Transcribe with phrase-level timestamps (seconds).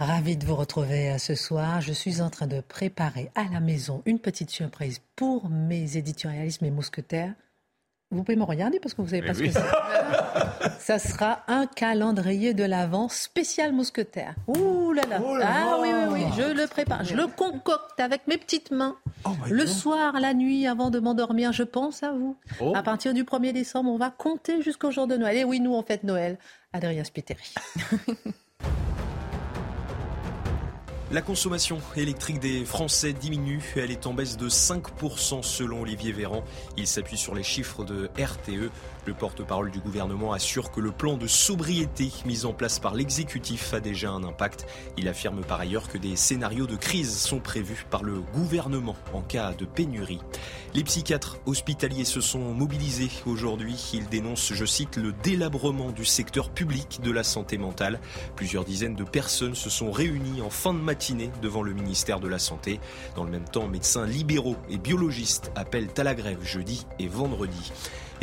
[0.00, 1.80] Ravi de vous retrouver ce soir.
[1.80, 6.62] Je suis en train de préparer à la maison une petite surprise pour mes éditorialistes,
[6.62, 7.32] mes mousquetaires.
[8.10, 9.60] Vous pouvez me regarder parce que vous savez pas ce que c'est.
[10.78, 14.34] Ça sera un calendrier de l'Avent spécial mousquetaire.
[14.48, 15.20] Ouh là là.
[15.24, 16.08] Oh là ah oui, là.
[16.10, 17.04] oui, oui, je le prépare.
[17.04, 18.96] Je le concocte avec mes petites mains.
[19.24, 19.72] Oh my le God.
[19.72, 22.36] soir, la nuit, avant de m'endormir, je pense à vous.
[22.60, 22.72] Oh.
[22.74, 25.36] À partir du 1er décembre, on va compter jusqu'au jour de Noël.
[25.36, 26.38] Et oui, nous, on fête Noël.
[26.72, 27.54] Adrien Spiteri.
[31.14, 33.62] La consommation électrique des Français diminue.
[33.76, 36.42] Elle est en baisse de 5% selon Olivier Véran.
[36.76, 38.68] Il s'appuie sur les chiffres de RTE.
[39.06, 43.74] Le porte-parole du gouvernement assure que le plan de sobriété mis en place par l'exécutif
[43.74, 44.66] a déjà un impact.
[44.96, 49.20] Il affirme par ailleurs que des scénarios de crise sont prévus par le gouvernement en
[49.20, 50.20] cas de pénurie.
[50.72, 53.90] Les psychiatres hospitaliers se sont mobilisés aujourd'hui.
[53.92, 58.00] Ils dénoncent, je cite, le délabrement du secteur public de la santé mentale.
[58.36, 62.28] Plusieurs dizaines de personnes se sont réunies en fin de matinée devant le ministère de
[62.28, 62.80] la Santé.
[63.16, 67.72] Dans le même temps, médecins libéraux et biologistes appellent à la grève jeudi et vendredi.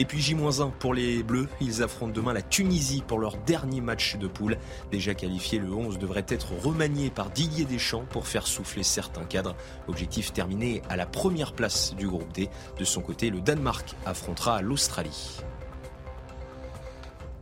[0.02, 4.18] Et puis J-1 pour les Bleus, ils affrontent demain la Tunisie pour leur dernier match
[4.18, 4.58] de poule.
[4.90, 9.56] Déjà qualifié, le 11 devrait être remanié par Didier Deschamps pour faire souffler certains cadres.
[9.88, 12.50] Objectif terminé à la première place du groupe D.
[12.80, 15.38] De son côté, le Danemark affrontera l'Australie.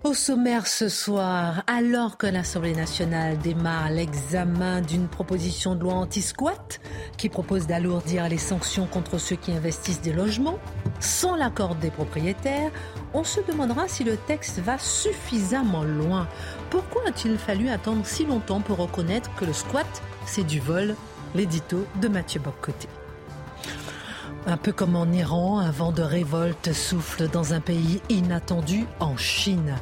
[0.06, 6.80] Au sommaire ce soir, alors que l'Assemblée nationale démarre l'examen d'une proposition de loi anti-squat
[7.18, 10.58] qui propose d'alourdir les sanctions contre ceux qui investissent des logements
[11.02, 12.72] sans l'accord des propriétaires,
[13.14, 16.30] on se demandera si le texte va suffisamment loin.
[16.70, 20.96] Pourquoi a-t-il fallu attendre si longtemps pour reconnaître que le squat, c'est du vol?
[21.36, 22.88] L'édito de Mathieu Boccoté.
[24.48, 29.18] Un peu comme en Iran, un vent de révolte souffle dans un pays inattendu, en
[29.18, 29.76] Chine.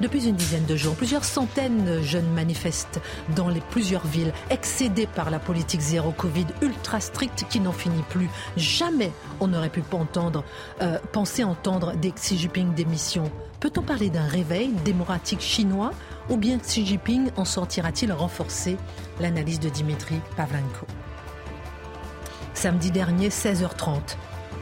[0.00, 3.00] Depuis une dizaine de jours, plusieurs centaines de jeunes manifestent
[3.34, 8.04] dans les plusieurs villes, excédés par la politique zéro Covid ultra stricte qui n'en finit
[8.10, 8.28] plus.
[8.56, 9.82] Jamais on n'aurait pu
[10.82, 13.30] euh, penser entendre des Xi Jinping démission.
[13.60, 15.92] Peut-on parler d'un réveil démocratique chinois
[16.28, 18.76] ou bien Xi Jinping en sortira-t-il renforcé?
[19.20, 20.86] L'analyse de Dimitri Pavlenko.
[22.54, 24.16] Samedi dernier, 16h30,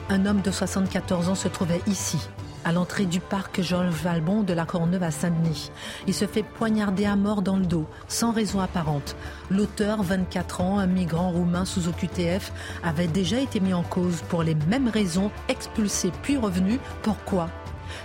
[0.08, 2.18] un homme de 74 ans se trouvait ici,
[2.64, 5.70] à l'entrée du parc Georges Valbon de la Courneuve à Saint-Denis.
[6.06, 9.16] Il se fait poignarder à mort dans le dos, sans raison apparente.
[9.50, 12.52] L'auteur, 24 ans, un migrant roumain sous OQTF,
[12.82, 16.78] avait déjà été mis en cause pour les mêmes raisons, expulsé puis revenu.
[17.02, 17.50] Pourquoi?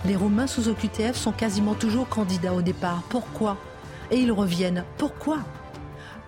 [0.04, 3.02] Les Roumains sous OQTF sont quasiment toujours candidats au départ.
[3.08, 3.56] Pourquoi?
[4.10, 4.84] Et ils reviennent.
[4.98, 5.38] Pourquoi?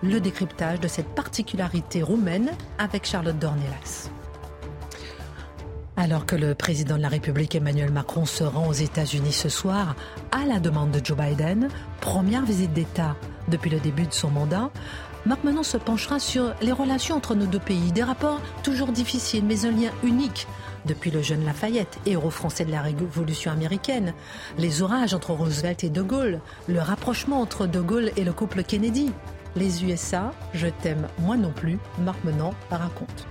[0.03, 4.09] Le décryptage de cette particularité roumaine avec Charlotte Dornelas.
[5.97, 9.95] Alors que le président de la République Emmanuel Macron se rend aux États-Unis ce soir
[10.31, 11.67] à la demande de Joe Biden,
[11.99, 13.17] première visite d'État
[13.49, 14.69] depuis le début de son mandat,
[15.25, 19.43] Marc Menon se penchera sur les relations entre nos deux pays, des rapports toujours difficiles
[19.43, 20.47] mais un lien unique
[20.85, 24.13] depuis le jeune Lafayette, héros français de la Révolution américaine,
[24.57, 28.63] les orages entre Roosevelt et De Gaulle, le rapprochement entre De Gaulle et le couple
[28.63, 29.11] Kennedy,
[29.55, 33.27] les USA, je t'aime moi non plus, Marc Menant raconte.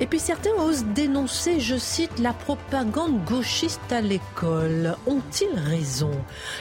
[0.00, 4.96] Et puis certains osent dénoncer, je cite, la propagande gauchiste à l'école.
[5.08, 6.12] Ont-ils raison?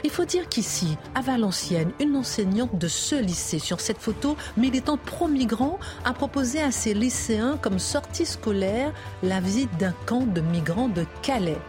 [0.03, 5.01] Il faut dire qu'ici, à Valenciennes, une enseignante de ce lycée, sur cette photo, militante
[5.01, 10.89] pro-migrants, a proposé à ses lycéens comme sortie scolaire la visite d'un camp de migrants
[10.89, 11.61] de Calais.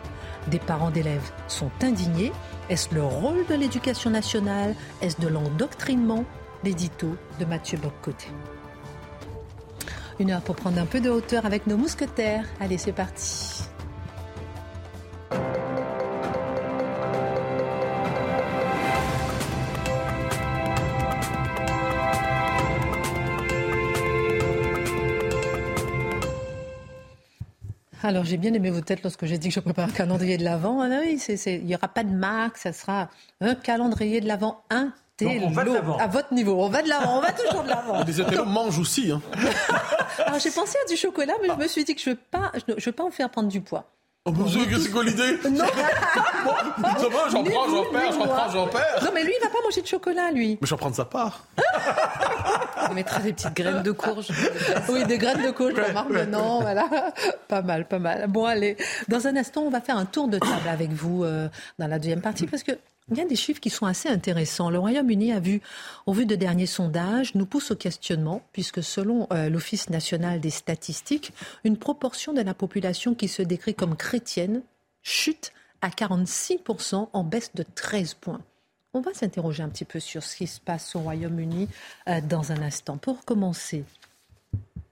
[0.47, 2.33] Des parents d'élèves sont indignés.
[2.71, 4.75] Est-ce le rôle de l'éducation nationale?
[5.03, 6.25] Est-ce de l'endoctrinement?
[6.69, 8.27] L'édito de Mathieu Boccoté.
[10.21, 12.45] Une heure pour prendre un peu de hauteur avec nos mousquetaires.
[12.61, 13.63] Allez, c'est parti.
[28.03, 30.45] Alors, j'ai bien aimé vos têtes lorsque j'ai dit que je prépare un calendrier de
[30.45, 30.83] l'Avent.
[30.83, 33.09] Ah, oui, il n'y aura pas de marque, ça sera
[33.41, 35.08] un calendrier de l'Avent intello.
[35.21, 35.97] Donc, on va de l'avant.
[35.99, 38.05] À votre niveau, on va de l'avant, on va toujours de l'avant.
[38.07, 39.11] Les intellos mangent aussi.
[39.11, 39.21] Hein.
[40.27, 42.21] Alors j'ai pensé à du chocolat, mais je me suis dit que je ne veux,
[42.31, 43.85] pas- je ne veux pas en faire prendre du poids.
[44.25, 45.39] Oh mon Dieu, c'est quoi l'idée?
[45.51, 45.65] Non
[47.01, 49.03] j'en prends, j'en perds, j'en prends, j'en perds.
[49.03, 50.59] Non, mais lui, il va pas manger de chocolat, lui.
[50.61, 51.45] Mais je vais prendre sa part.
[52.91, 54.29] Il mettra des petites graines de courge.
[54.91, 55.73] Oui, des graines de courge,
[56.29, 56.89] Non, voilà.
[57.49, 58.27] Pas mal, pas mal.
[58.29, 58.77] Bon, allez.
[59.09, 61.49] Dans un instant, on va faire un tour de table avec vous euh,
[61.79, 62.73] dans la deuxième partie parce que
[63.11, 64.71] il y a des chiffres qui sont assez intéressants.
[64.71, 65.61] Le Royaume-Uni a vu,
[66.07, 70.51] au vu de derniers sondages, nous pousse au questionnement, puisque selon euh, l'Office national des
[70.51, 71.33] statistiques,
[71.65, 74.63] une proportion de la population qui se décrit comme chrétienne
[75.03, 78.41] chute à 46% en baisse de 13 points.
[78.95, 81.69] On va s'interroger un petit peu sur ce qui se passe au Royaume-Uni
[82.09, 82.99] euh, dans un instant.
[82.99, 83.85] Pour commencer,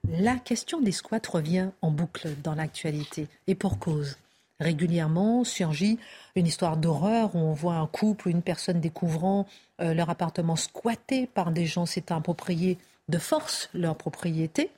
[0.09, 4.17] la question des squats revient en boucle dans l'actualité, et pour cause
[4.59, 5.99] régulièrement surgit
[6.35, 9.45] une histoire d'horreur où on voit un couple ou une personne découvrant
[9.81, 12.77] euh, leur appartement squatté par des gens s'étant approprié
[13.09, 14.71] de force leur propriété.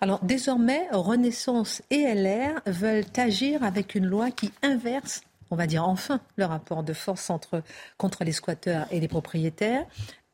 [0.00, 5.86] Alors désormais, Renaissance et LR veulent agir avec une loi qui inverse, on va dire
[5.86, 7.62] enfin, le rapport de force entre,
[7.96, 9.86] contre les squatteurs et les propriétaires.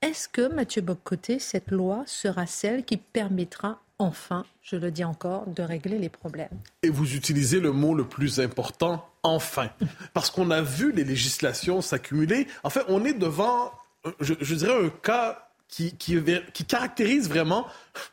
[0.02, 5.46] Est-ce que, Mathieu Boccoté, cette loi sera celle qui permettra enfin, je le dis encore,
[5.46, 6.48] de régler les problèmes.
[6.82, 9.70] Et vous utilisez le mot le plus important, enfin.
[10.12, 12.46] Parce qu'on a vu les législations s'accumuler.
[12.62, 13.72] En fait, on est devant,
[14.20, 16.18] je, je dirais, un cas qui, qui,
[16.52, 17.66] qui caractérise vraiment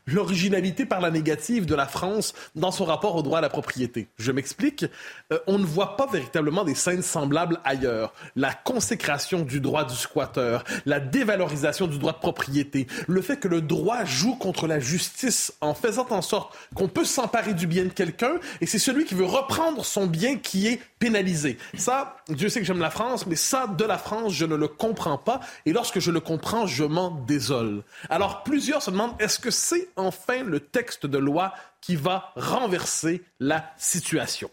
[0.06, 4.08] l'originalité par la négative de la France dans son rapport au droit à la propriété.
[4.18, 4.86] Je m'explique.
[5.32, 8.14] Euh, on ne voit pas véritablement des scènes semblables ailleurs.
[8.36, 13.48] La consécration du droit du squatteur, la dévalorisation du droit de propriété, le fait que
[13.48, 17.84] le droit joue contre la justice en faisant en sorte qu'on peut s'emparer du bien
[17.84, 21.58] de quelqu'un et c'est celui qui veut reprendre son bien qui est pénalisé.
[21.76, 24.68] Ça, Dieu sait que j'aime la France, mais ça, de la France, je ne le
[24.68, 27.84] comprends pas et lorsque je le comprends, je m'en désole.
[28.10, 33.24] Alors, plusieurs se demandent, est-ce que c'est enfin le texte de loi qui va renverser
[33.40, 34.52] la situation.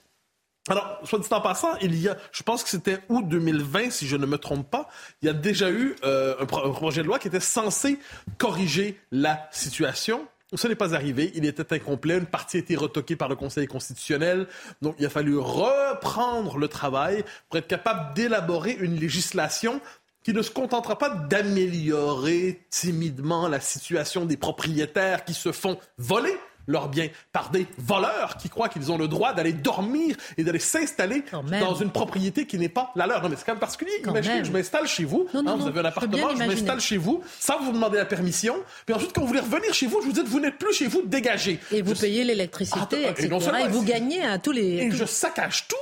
[0.68, 4.06] Alors, soit dit en passant, il y a, je pense que c'était août 2020, si
[4.06, 4.88] je ne me trompe pas,
[5.22, 7.98] il y a déjà eu euh, un, projet de loi qui était censé
[8.36, 10.28] corriger la situation.
[10.54, 13.66] Ce n'est pas arrivé, il était incomplet, une partie a été retoquée par le Conseil
[13.66, 14.46] constitutionnel,
[14.82, 19.80] donc il a fallu reprendre le travail pour être capable d'élaborer une législation
[20.22, 26.36] qui ne se contentera pas d'améliorer timidement la situation des propriétaires qui se font voler
[26.68, 30.58] leurs biens par des voleurs qui croient qu'ils ont le droit d'aller dormir et d'aller
[30.58, 31.24] s'installer
[31.60, 33.22] dans une propriété qui n'est pas la leur.
[33.22, 33.90] Non, mais c'est quand même particulier.
[34.06, 35.26] Imaginez que je m'installe chez vous.
[35.34, 38.54] Hein, vous avez un appartement, je, m'installe chez vous sans vous demander la permission.
[38.86, 40.86] Puis ensuite, quand vous voulez revenir chez vous, je vous dis vous n'êtes plus chez
[40.86, 41.58] vous, dégagez.
[41.72, 43.28] Et vous payez l'électricité, ah, etc.
[43.64, 44.62] Et, vous gagnez à tous les...
[44.62, 45.76] Et je saccage tout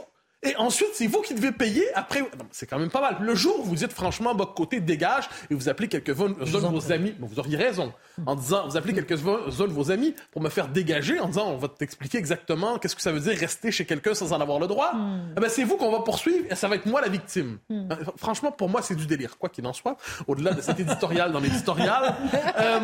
[0.47, 2.23] et ensuite, c'est vous qui devez payer après.
[2.53, 3.17] C'est quand même pas mal.
[3.21, 6.93] Le jour où vous dites franchement, votre côté dégage et vous appelez quelques-uns de vos
[6.93, 7.93] amis, vous auriez raison,
[8.25, 11.57] en disant, vous appelez quelques-uns de vos amis pour me faire dégager en disant, on
[11.57, 14.67] va t'expliquer exactement qu'est-ce que ça veut dire rester chez quelqu'un sans en avoir le
[14.67, 14.93] droit.
[14.95, 15.35] Hmm.
[15.37, 17.59] Eh ben, c'est vous qu'on va poursuivre et ça va être moi la victime.
[17.69, 17.89] Hmm.
[17.91, 19.97] Euh, franchement, pour moi, c'est du délire, quoi qu'il en soit.
[20.27, 22.15] Au-delà de cet éditorial dans l'éditorial.
[22.61, 22.81] euh,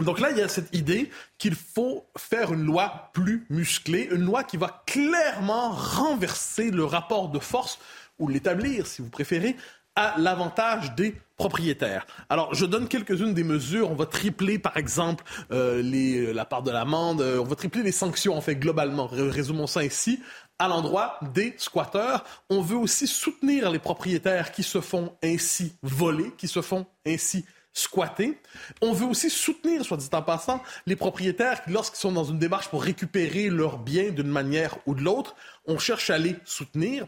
[0.00, 4.24] donc là, il y a cette idée qu'il faut faire une loi plus musclée, une
[4.24, 7.78] loi qui va clairement renverser le rapport de force,
[8.18, 9.56] ou l'établir, si vous préférez,
[9.94, 12.06] à l'avantage des propriétaires.
[12.30, 13.90] Alors, je donne quelques-unes des mesures.
[13.90, 17.20] On va tripler, par exemple, euh, les, la part de l'amende.
[17.20, 19.06] Euh, on va tripler les sanctions, en fait, globalement.
[19.06, 20.20] Résumons ça ici.
[20.58, 26.32] À l'endroit des squatteurs, on veut aussi soutenir les propriétaires qui se font ainsi voler,
[26.38, 28.38] qui se font ainsi squatter.
[28.80, 32.38] On veut aussi soutenir, soit dit en passant, les propriétaires qui, lorsqu'ils sont dans une
[32.38, 35.34] démarche pour récupérer leurs biens d'une manière ou de l'autre,
[35.66, 37.06] on cherche à les soutenir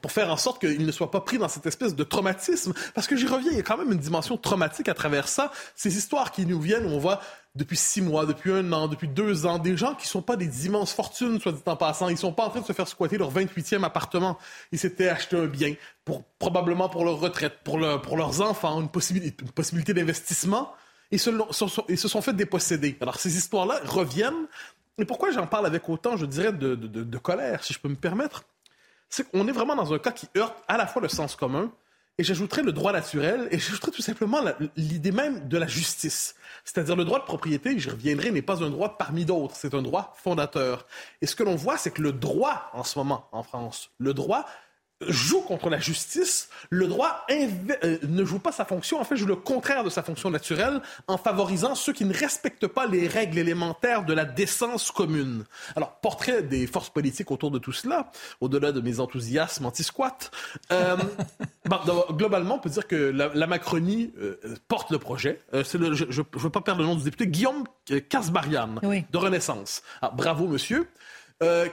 [0.00, 2.72] pour faire en sorte qu'ils ne soient pas pris dans cette espèce de traumatisme.
[2.94, 5.52] Parce que j'y reviens, il y a quand même une dimension traumatique à travers ça.
[5.74, 7.20] Ces histoires qui nous viennent, on voit
[7.54, 10.36] depuis six mois, depuis un an, depuis deux ans, des gens qui ne sont pas
[10.36, 12.08] des immenses fortunes, soit dit en passant.
[12.08, 14.38] Ils ne sont pas en train de se faire squatter leur 28e appartement.
[14.72, 15.74] Ils s'étaient acheté un bien,
[16.38, 20.72] probablement pour leur retraite, pour, leurs enfants, une possibilité, d'investissement.
[21.12, 22.96] Ils se, sont fait déposséder.
[23.00, 24.48] Alors, ces histoires-là reviennent.
[24.98, 27.96] Et pourquoi j'en parle avec autant, je dirais, de, de colère, si je peux me
[27.96, 28.44] permettre?
[29.08, 31.70] C'est qu'on est vraiment dans un cas qui heurte à la fois le sens commun,
[32.18, 34.40] et j'ajouterais le droit naturel et j'ajouterais tout simplement
[34.76, 36.34] l'idée même de la justice.
[36.64, 39.82] C'est-à-dire le droit de propriété, j'y reviendrai, n'est pas un droit parmi d'autres, c'est un
[39.82, 40.86] droit fondateur.
[41.20, 44.14] Et ce que l'on voit, c'est que le droit en ce moment en France, le
[44.14, 44.46] droit
[45.08, 49.26] joue contre la justice, le droit euh, ne joue pas sa fonction, en fait, joue
[49.26, 53.38] le contraire de sa fonction naturelle en favorisant ceux qui ne respectent pas les règles
[53.38, 55.44] élémentaires de la décence commune.
[55.76, 58.10] Alors, portrait des forces politiques autour de tout cela,
[58.40, 60.30] au-delà de mes enthousiasmes anti-squat,
[60.72, 60.96] euh,
[62.12, 64.36] globalement, on peut dire que la, Macronie euh,
[64.68, 65.40] porte le projet.
[65.52, 67.64] je ne veux pas perdre le nom du député, Guillaume
[68.08, 69.82] Casbarian, de Renaissance.
[70.14, 70.88] bravo, monsieur.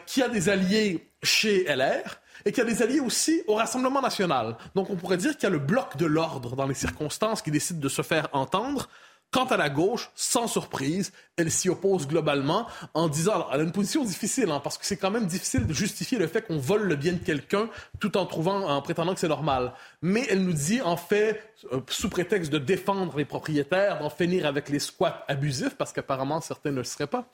[0.05, 4.01] qui a des alliés chez LR et qu'il y a des alliés aussi au Rassemblement
[4.01, 4.57] national.
[4.75, 7.51] Donc on pourrait dire qu'il y a le bloc de l'ordre dans les circonstances qui
[7.51, 8.89] décide de se faire entendre.
[9.31, 13.63] Quant à la gauche, sans surprise, elle s'y oppose globalement en disant, alors, elle a
[13.63, 16.57] une position difficile, hein, parce que c'est quand même difficile de justifier le fait qu'on
[16.57, 17.69] vole le bien de quelqu'un
[18.01, 19.71] tout en trouvant, en prétendant que c'est normal.
[20.01, 24.45] Mais elle nous dit, en fait, euh, sous prétexte de défendre les propriétaires, d'en finir
[24.45, 27.29] avec les squats abusifs, parce qu'apparemment certains ne le seraient pas,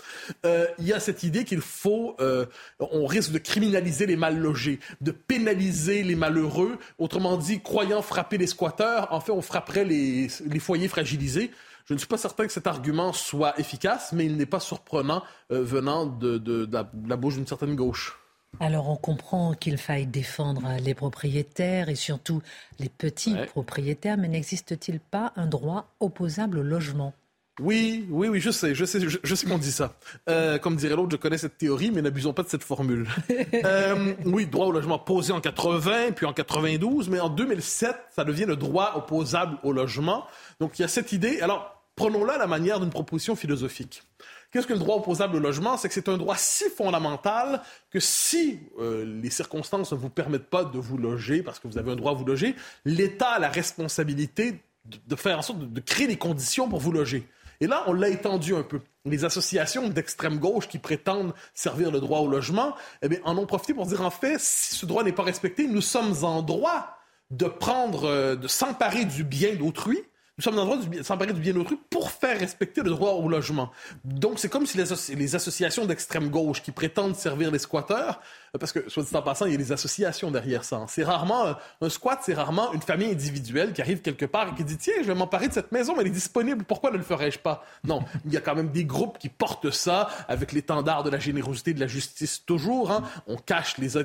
[0.45, 2.45] euh, il y a cette idée qu'il faut, euh,
[2.79, 6.77] on risque de criminaliser les mal logés, de pénaliser les malheureux.
[6.99, 11.49] Autrement dit, croyant frapper les squatteurs, en fait, on frapperait les, les foyers fragilisés.
[11.87, 15.23] Je ne suis pas certain que cet argument soit efficace, mais il n'est pas surprenant
[15.53, 18.19] euh, venant de, la, bouche d'une certaine gauche.
[18.59, 22.41] Alors on comprend qu'il faille défendre les propriétaires et surtout
[22.79, 27.13] les petits propriétaires, mais n'existe-t-il pas un droit opposable au logement?
[27.59, 29.95] Oui, oui, oui, je sais, je sais, je, sais qu'on dit ça.
[30.29, 33.07] Euh, comme dirait l'autre, je connais cette théorie, mais n'abusons pas de cette formule.
[33.65, 38.23] Euh, oui, droit au logement posé en 80, puis en 92, mais en 2007, ça
[38.23, 40.25] devient le droit opposable au logement.
[40.59, 41.39] Donc il y a cette idée.
[41.41, 44.03] Alors, Prenons-la à la manière d'une proposition philosophique.
[44.51, 45.77] Qu'est-ce qu'un droit opposable au logement?
[45.77, 50.49] C'est que c'est un droit si fondamental que si euh, les circonstances ne vous permettent
[50.49, 53.39] pas de vous loger parce que vous avez un droit à vous loger, l'État a
[53.39, 57.27] la responsabilité de, faire en sorte de, créer les conditions pour vous loger.
[57.61, 58.79] Et là, on l'a étendu un peu.
[59.05, 63.47] Les associations d'extrême gauche qui prétendent servir le droit au logement, eh bien, en ont
[63.47, 66.95] profité pour dire en fait, si ce droit n'est pas respecté, nous sommes en droit
[67.31, 70.03] de prendre, euh, de s'emparer du bien d'autrui
[70.37, 73.27] nous sommes le droit de s'emparer du bien d'autrui pour faire respecter le droit au
[73.27, 73.71] logement.
[74.03, 78.21] Donc, c'est comme si les, associations d'extrême gauche qui prétendent servir les squatteurs,
[78.53, 80.75] euh, parce que, soit dit en passant, il y a des associations derrière ça.
[80.75, 80.85] Hein.
[80.87, 84.53] C'est rarement, euh, un squat, c'est rarement une famille individuelle qui arrive quelque part et
[84.53, 86.97] qui dit, tiens, je vais m'emparer de cette maison, mais elle est disponible, pourquoi ne
[86.97, 87.65] le ferais-je pas?
[87.83, 88.03] Non.
[88.25, 91.73] Il y a quand même des groupes qui portent ça avec l'étendard de la générosité,
[91.73, 92.91] de la justice toujours.
[92.91, 93.01] Hein.
[93.25, 93.97] On, cache les,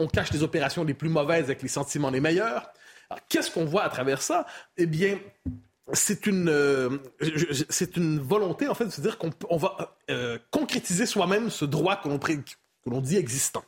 [0.00, 2.72] on cache les opérations les plus mauvaises avec les sentiments les meilleurs.
[3.08, 4.46] Alors, qu'est-ce qu'on voit à travers ça?
[4.76, 5.18] Eh bien,
[5.92, 6.98] c'est une, euh,
[7.68, 11.64] c'est une volonté, en fait, de se dire qu'on on va euh, concrétiser soi-même ce
[11.64, 12.34] droit que l'on, que
[12.86, 13.64] l'on dit existant.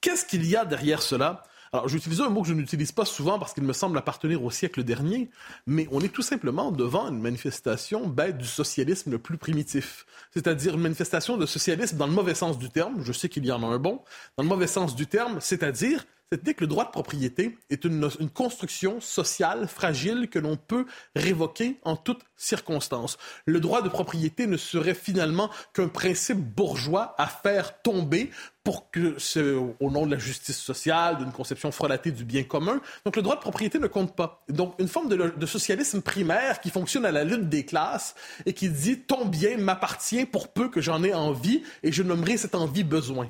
[0.00, 1.44] Qu'est-ce qu'il y a derrière cela?
[1.74, 4.50] Alors, j'utilise un mot que je n'utilise pas souvent parce qu'il me semble appartenir au
[4.50, 5.30] siècle dernier,
[5.66, 10.04] mais on est tout simplement devant une manifestation bête du socialisme le plus primitif.
[10.32, 13.02] C'est-à-dire une manifestation de socialisme dans le mauvais sens du terme.
[13.02, 14.02] Je sais qu'il y en a un bon.
[14.36, 16.04] Dans le mauvais sens du terme, c'est-à-dire
[16.44, 21.78] c'est que le droit de propriété est une, construction sociale fragile que l'on peut révoquer
[21.84, 23.18] en toutes circonstances.
[23.46, 28.30] Le droit de propriété ne serait finalement qu'un principe bourgeois à faire tomber
[28.64, 29.16] pour que,
[29.80, 32.80] au nom de la justice sociale, d'une conception frelatée du bien commun.
[33.04, 34.44] Donc, le droit de propriété ne compte pas.
[34.48, 38.14] Donc, une forme de, socialisme primaire qui fonctionne à la lutte des classes
[38.46, 42.36] et qui dit ton bien m'appartient pour peu que j'en ai envie et je nommerai
[42.36, 43.28] cette envie besoin.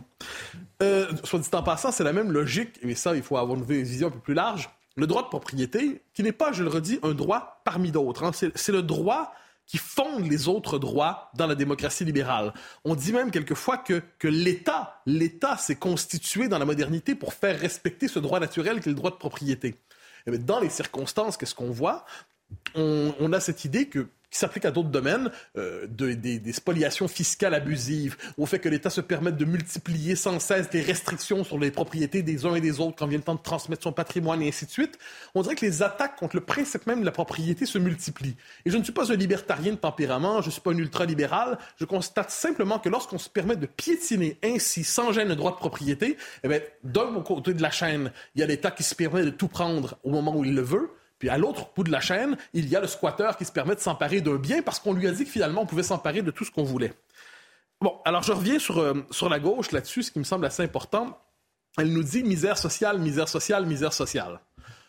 [0.83, 3.65] Euh, soit dit en passant, c'est la même logique, mais ça, il faut avoir une
[3.65, 4.69] vision un peu plus large.
[4.97, 8.25] Le droit de propriété, qui n'est pas, je le redis, un droit parmi d'autres.
[8.25, 8.33] Hein.
[8.33, 9.33] C'est le droit
[9.67, 12.53] qui fondent les autres droits dans la démocratie libérale.
[12.85, 17.59] On dit même quelquefois que, que l'État, l'État s'est constitué dans la modernité pour faire
[17.59, 19.77] respecter ce droit naturel qui est le droit de propriété.
[20.27, 22.05] Et dans les circonstances, qu'est-ce qu'on voit?
[22.75, 28.17] on, a cette idée que qui s'applique à d'autres domaines, euh, des, spoliations fiscales abusives,
[28.39, 32.23] au fait que l'État se permette de multiplier sans cesse des restrictions sur les propriétés
[32.23, 34.65] des uns et des autres quand vient le temps de transmettre son patrimoine et ainsi
[34.65, 34.99] de suite,
[35.35, 38.37] on dirait que les attaques contre le principe même de la propriété se multiplient.
[38.65, 41.59] Et je ne suis pas un libertarien de tempérament, je ne suis pas un ultralibéral,
[41.79, 45.57] je constate simplement que lorsqu'on se permet de piétiner ainsi, sans gêne, le droit de
[45.57, 46.49] propriété, eh
[46.85, 49.99] d'un côté de la chaîne, il y a l'État qui se permet de tout prendre
[50.05, 50.91] au moment où il le veut,
[51.23, 53.77] puis à l'autre bout de la chaîne, il y a le squatteur qui se permet
[53.77, 56.33] de s'emparer d'un bien parce qu'on lui a dit que finalement on pouvait s'emparer de
[56.33, 56.95] tout ce qu'on voulait.
[57.81, 60.65] Bon, alors je reviens sur, euh, sur la gauche là-dessus, ce qui me semble assez
[60.65, 61.23] important.
[61.79, 64.41] Elle nous dit misère sociale, misère sociale, misère sociale.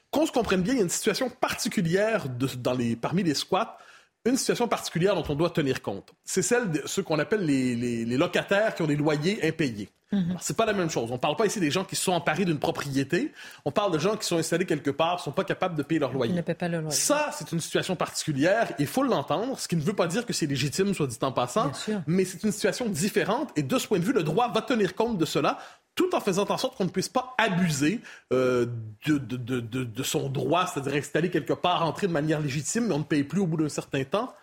[0.10, 3.78] Qu'on se comprenne bien, il y a une situation particulière dans les, parmi les squats
[4.26, 6.14] une situation particulière dont on doit tenir compte.
[6.24, 9.90] C'est celle de ceux qu'on appelle les, locataires qui ont des loyers impayés.
[10.14, 10.38] Mhm.
[10.40, 11.12] C'est pas la même chose.
[11.12, 13.34] On parle pas ici des gens qui sont emparés d'une propriété.
[13.66, 16.14] On parle de gens qui sont installés quelque part, sont pas capables de payer leur
[16.14, 16.32] loyer.
[16.32, 16.92] Ils ne paient pas loyer.
[16.92, 18.72] Ça, c'est une situation particulière.
[18.78, 19.60] Il faut l'entendre.
[19.60, 21.72] Ce qui ne veut pas dire que c'est légitime, soit dit en passant.
[22.06, 23.50] Mais c'est une situation différente.
[23.56, 25.58] Et de ce point de vue, le droit va tenir compte de cela
[25.96, 28.66] tout en faisant en sorte qu'on ne puisse pas abuser euh,
[29.06, 32.94] de, de, de, de, son droit, c'est-à-dire installer quelque part, entrer de manière légitime, mais
[32.94, 34.34] on ne paye plus au bout d'un certain temps.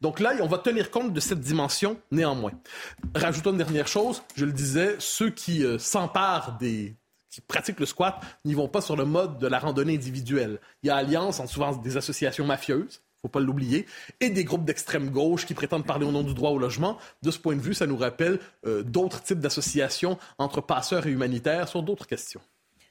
[0.00, 2.52] Donc là, on va tenir compte de cette dimension néanmoins.
[3.14, 6.96] Rajoutons une dernière chose, je le disais, ceux qui euh, s'emparent des
[7.30, 10.60] qui pratiquent le squat n'y vont pas sur le mode de la randonnée individuelle.
[10.82, 13.86] Il y a alliance entre souvent des associations mafieuses faut pas l'oublier,
[14.20, 16.98] et des groupes d'extrême gauche qui prétendent parler au nom du droit au logement.
[17.22, 21.10] De ce point de vue, ça nous rappelle euh, d'autres types d'associations entre passeurs et
[21.10, 22.40] humanitaires sur d'autres questions.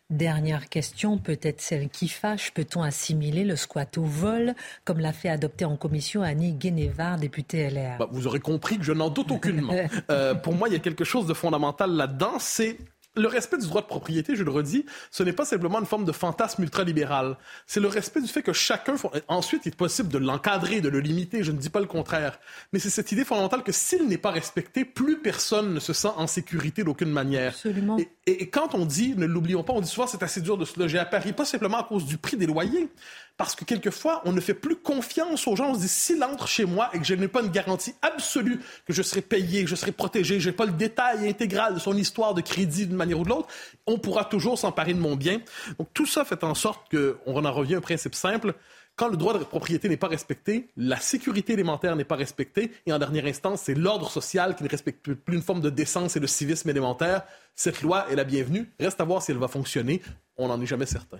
[0.09, 2.53] Dernière question, peut-être celle qui fâche.
[2.53, 7.69] Peut-on assimiler le squat au vol, comme l'a fait adopter en commission Annie Guénévar, députée
[7.69, 9.73] LR bah, Vous aurez compris que je n'en doute aucunement.
[10.11, 12.33] euh, pour moi, il y a quelque chose de fondamental là-dedans.
[12.39, 12.77] C'est
[13.15, 16.05] le respect du droit de propriété, je le redis, ce n'est pas simplement une forme
[16.05, 17.37] de fantasme ultralibéral.
[17.67, 18.95] C'est le respect du fait que chacun.
[19.27, 22.39] Ensuite, il est possible de l'encadrer, de le limiter, je ne dis pas le contraire.
[22.71, 26.11] Mais c'est cette idée fondamentale que s'il n'est pas respecté, plus personne ne se sent
[26.15, 27.51] en sécurité d'aucune manière.
[27.51, 27.97] Absolument.
[27.97, 28.09] Et,
[28.39, 30.79] et, quand on dit, ne l'oublions pas, on dit souvent c'est assez dur de se
[30.79, 32.89] loger à Paris, pas simplement à cause du prix des loyers,
[33.37, 35.71] parce que quelquefois, on ne fait plus confiance aux gens.
[35.71, 38.59] On se dit, s'il entre chez moi et que je n'ai pas une garantie absolue
[38.85, 41.79] que je serai payé, que je serai protégé, je n'ai pas le détail intégral de
[41.79, 43.47] son histoire de crédit d'une manière ou de l'autre,
[43.87, 45.41] on pourra toujours s'emparer de mon bien.
[45.79, 48.53] Donc tout ça fait en sorte qu'on en revient à un principe simple.
[49.01, 52.93] Quand le droit de propriété n'est pas respecté, la sécurité élémentaire n'est pas respectée, et
[52.93, 56.19] en dernière instance, c'est l'ordre social qui ne respecte plus une forme de décence et
[56.19, 57.23] de civisme élémentaire.
[57.55, 58.71] Cette loi est la bienvenue.
[58.79, 60.03] Reste à voir si elle va fonctionner.
[60.37, 61.17] On n'en est jamais certain.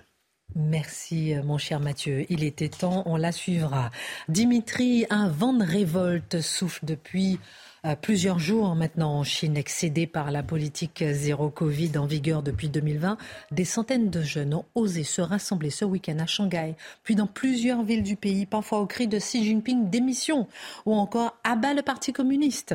[0.54, 2.24] Merci, euh, mon cher Mathieu.
[2.28, 3.90] Il était temps, on la suivra.
[4.28, 7.40] Dimitri, un vent de révolte souffle depuis
[8.00, 13.18] plusieurs jours maintenant en Chine, excédé par la politique zéro Covid en vigueur depuis 2020.
[13.50, 17.82] Des centaines de jeunes ont osé se rassembler ce week-end à Shanghai, puis dans plusieurs
[17.82, 20.46] villes du pays, parfois au cri de Xi Jinping démission
[20.86, 22.74] ou encore abat le Parti communiste.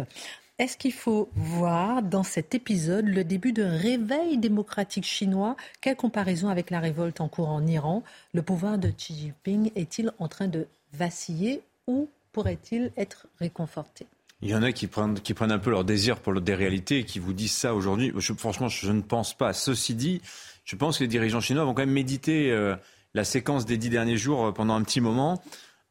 [0.60, 5.56] Est-ce qu'il faut voir dans cet épisode le début de réveil démocratique chinois?
[5.82, 8.04] Quelle comparaison avec la révolte en cours en Iran?
[8.34, 14.08] Le pouvoir de Xi Jinping est-il en train de vaciller ou pourrait-il être réconforté?
[14.42, 17.00] Il y en a qui prennent, qui prennent un peu leur désir pour des réalités
[17.00, 18.14] et qui vous disent ça aujourd'hui.
[18.38, 19.54] franchement, je ne pense pas.
[19.54, 20.22] Ceci dit,
[20.64, 22.76] je pense que les dirigeants chinois vont quand même méditer euh,
[23.14, 25.42] la séquence des dix derniers jours euh, pendant un petit moment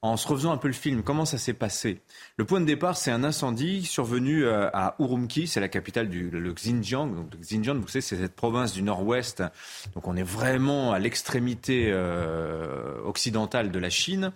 [0.02, 2.00] en se refaisant un peu le film, comment ça s'est passé?
[2.36, 6.30] Le point de départ, c'est un incendie survenu euh, à Urumqi, c'est la capitale du
[6.30, 7.28] Xinjiang.
[7.32, 9.42] Le Xinjiang, vous savez, c'est cette province du nord-ouest.
[9.94, 14.32] Donc on est vraiment à l'extrémité euh, occidentale de la Chine.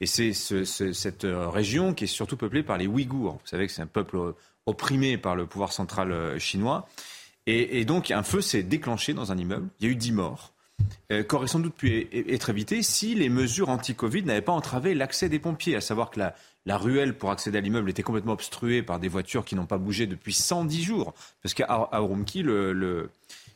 [0.00, 3.34] Et c'est ce, cette euh, région qui est surtout peuplée par les Ouïghours.
[3.34, 4.34] Vous savez que c'est un peuple
[4.66, 6.88] opprimé par le pouvoir central chinois.
[7.46, 9.68] Et, et donc un feu s'est déclenché dans un immeuble.
[9.78, 10.52] Il y a eu dix morts.
[11.10, 15.28] Euh, qu'aurait sans doute pu être évité si les mesures anti-Covid n'avaient pas entravé l'accès
[15.28, 18.98] des pompiers, à savoir que la, ruelle pour accéder à l'immeuble était complètement obstruée par
[18.98, 22.72] des voitures qui n'ont pas bougé depuis 110 jours, parce qu'à Urumqi, le,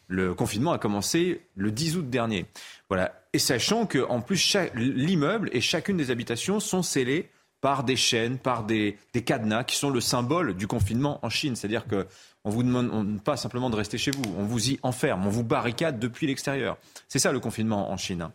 [0.09, 2.47] le, confinement a commencé le 10 août dernier.
[2.89, 3.13] Voilà.
[3.33, 8.65] Et sachant qu'en plus, l'immeuble et chacune des habitations sont scellées par des chaînes, par
[8.65, 11.57] des, des, cadenas qui sont le symbole du confinement en Chine.
[11.57, 12.07] C'est-à-dire que
[12.47, 15.43] on vous demande pas simplement de rester chez vous, on vous y enferme, on vous
[15.43, 16.79] barricade depuis l'extérieur.
[17.09, 18.31] C'est ça le confinement en Chine.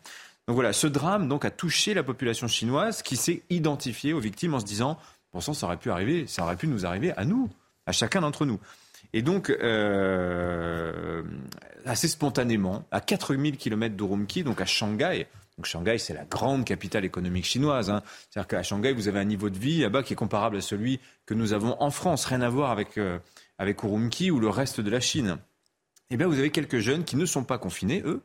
[0.48, 4.54] Donc voilà, ce drame donc a touché la population chinoise qui s'est identifiée aux victimes
[4.54, 4.98] en se disant
[5.32, 7.50] bon sang, ça aurait pu arriver, ça aurait pu nous arriver à nous,
[7.86, 8.60] à chacun d'entre nous.
[9.14, 11.24] Et donc, euh,
[11.86, 17.06] assez spontanément, à 4000 km d'Urumqi, donc à Shanghai, donc Shanghai, c'est la grande capitale
[17.06, 17.90] économique chinoise.
[17.90, 18.02] Hein.
[18.30, 21.00] C'est-à-dire qu'à Shanghai, vous avez un niveau de vie là-bas qui est comparable à celui
[21.26, 23.20] que nous avons en France, rien à voir avec, euh,
[23.62, 25.38] avec Urumqi ou le reste de la Chine,
[26.10, 28.22] eh bien, vous avez quelques jeunes qui ne sont pas confinés, eux.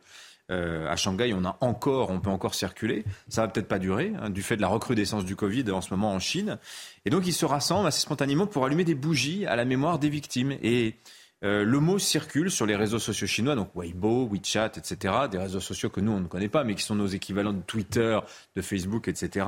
[0.51, 3.05] Euh, à Shanghai, on a encore, on peut encore circuler.
[3.29, 5.91] Ça va peut-être pas durer, hein, du fait de la recrudescence du Covid en ce
[5.91, 6.59] moment en Chine.
[7.05, 10.09] Et donc, ils se rassemblent assez spontanément pour allumer des bougies à la mémoire des
[10.09, 10.53] victimes.
[10.63, 10.95] Et
[11.45, 15.61] euh, le mot circule sur les réseaux sociaux chinois, donc Weibo, WeChat, etc., des réseaux
[15.61, 18.19] sociaux que nous, on ne connaît pas, mais qui sont nos équivalents de Twitter,
[18.55, 19.47] de Facebook, etc.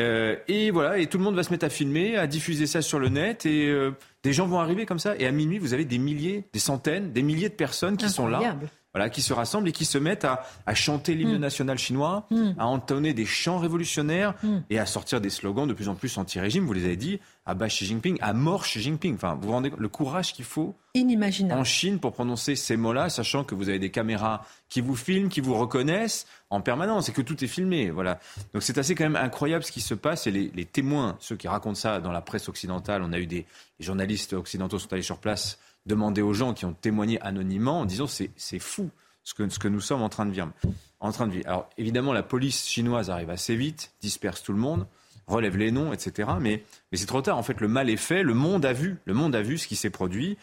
[0.00, 2.82] Euh, et voilà, et tout le monde va se mettre à filmer, à diffuser ça
[2.82, 3.92] sur le net, et euh,
[4.24, 5.14] des gens vont arriver comme ça.
[5.18, 8.26] Et à minuit, vous avez des milliers, des centaines, des milliers de personnes qui sont
[8.26, 8.56] là
[8.94, 11.40] voilà, qui se rassemblent et qui se mettent à, à chanter l'hymne mm.
[11.40, 12.52] national chinois, mm.
[12.58, 14.58] à entonner des chants révolutionnaires mm.
[14.70, 16.64] et à sortir des slogans de plus en plus anti-régime.
[16.64, 19.16] Vous les avez dit, à bas Xi Jinping, à mort Xi Jinping.
[19.16, 21.60] Enfin, vous vous rendez le courage qu'il faut Inimaginable.
[21.60, 25.28] en Chine pour prononcer ces mots-là, sachant que vous avez des caméras qui vous filment,
[25.28, 27.90] qui vous reconnaissent en permanence et que tout est filmé.
[27.90, 28.20] Voilà.
[28.52, 31.34] Donc c'est assez quand même incroyable ce qui se passe et les, les témoins, ceux
[31.34, 33.44] qui racontent ça dans la presse occidentale, on a eu des
[33.80, 37.84] les journalistes occidentaux sont allés sur place demander aux gens qui ont témoigné anonymement en
[37.84, 38.90] disant c'est, c'est fou
[39.22, 40.50] ce que, ce que nous sommes en train de vivre.
[41.00, 41.48] En train de vivre.
[41.48, 44.86] Alors évidemment, la police chinoise arrive assez vite, disperse tout le monde,
[45.26, 46.30] relève les noms, etc.
[46.40, 47.38] Mais, mais c'est trop tard.
[47.38, 48.22] En fait, le mal est fait.
[48.22, 48.96] Le monde a vu.
[49.04, 50.36] Le monde a vu ce qui s'est produit.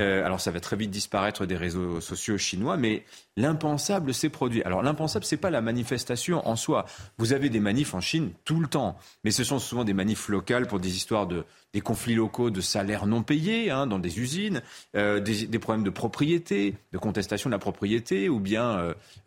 [0.00, 3.04] Euh, alors ça va très vite disparaître des réseaux sociaux chinois, mais
[3.36, 4.62] l'impensable s'est produit.
[4.62, 6.84] Alors l'impensable, c'est pas la manifestation en soi.
[7.18, 10.28] Vous avez des manifs en Chine tout le temps, mais ce sont souvent des manifs
[10.28, 14.20] locales pour des histoires de des conflits locaux de salaires non payés hein, dans des
[14.20, 14.62] usines,
[14.96, 18.78] euh, des, problèmes de propriété, de contestation de la propriété, ou bien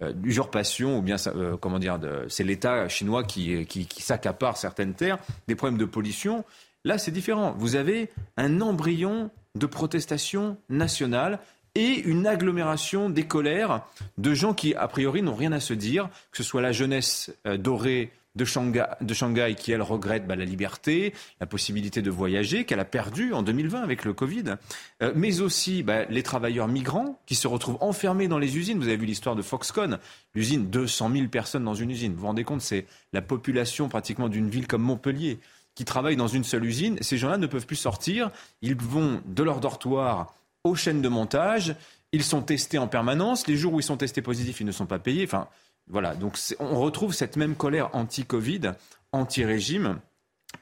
[0.02, 1.18] euh, d'usurpation, ou bien
[1.60, 6.44] comment dire, c'est l'État chinois qui, qui, qui s'accapare certaines terres, des problèmes de pollution.
[6.84, 7.54] Là, c'est différent.
[7.58, 11.40] Vous avez un embryon de protestation nationale
[11.76, 13.86] et une agglomération des colères
[14.18, 17.34] de gens qui, a priori, n'ont rien à se dire, que ce soit la jeunesse
[17.48, 22.80] euh, dorée de Shanghai, qui, elle, regrette bah, la liberté, la possibilité de voyager, qu'elle
[22.80, 24.56] a perdue en 2020 avec le Covid,
[25.02, 28.78] euh, mais aussi bah, les travailleurs migrants qui se retrouvent enfermés dans les usines.
[28.78, 30.00] Vous avez vu l'histoire de Foxconn,
[30.34, 32.14] l'usine, 200 000 personnes dans une usine.
[32.14, 35.40] Vous vous rendez compte, c'est la population pratiquement d'une ville comme Montpellier
[35.86, 36.98] travaillent dans une seule usine.
[37.02, 38.30] Ces gens-là ne peuvent plus sortir.
[38.62, 41.76] Ils vont de leur dortoir aux chaînes de montage.
[42.12, 43.48] Ils sont testés en permanence.
[43.48, 45.24] Les jours où ils sont testés positifs, ils ne sont pas payés.
[45.24, 45.48] Enfin,
[45.88, 46.16] voilà.
[46.16, 48.74] Donc, on retrouve cette même colère anti-Covid,
[49.12, 50.00] anti-régime.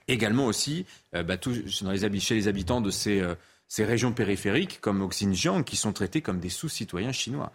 [0.08, 3.34] Également aussi, euh, bah, dans les, chez les habitants de ces, euh,
[3.67, 7.51] ces régions périphériques, comme au Xinjiang, qui sont traités comme des sous-citoyens chinois.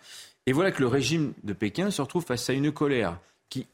[0.46, 3.66] Et voilà que le régime de Pékin se retrouve face à une colère qui,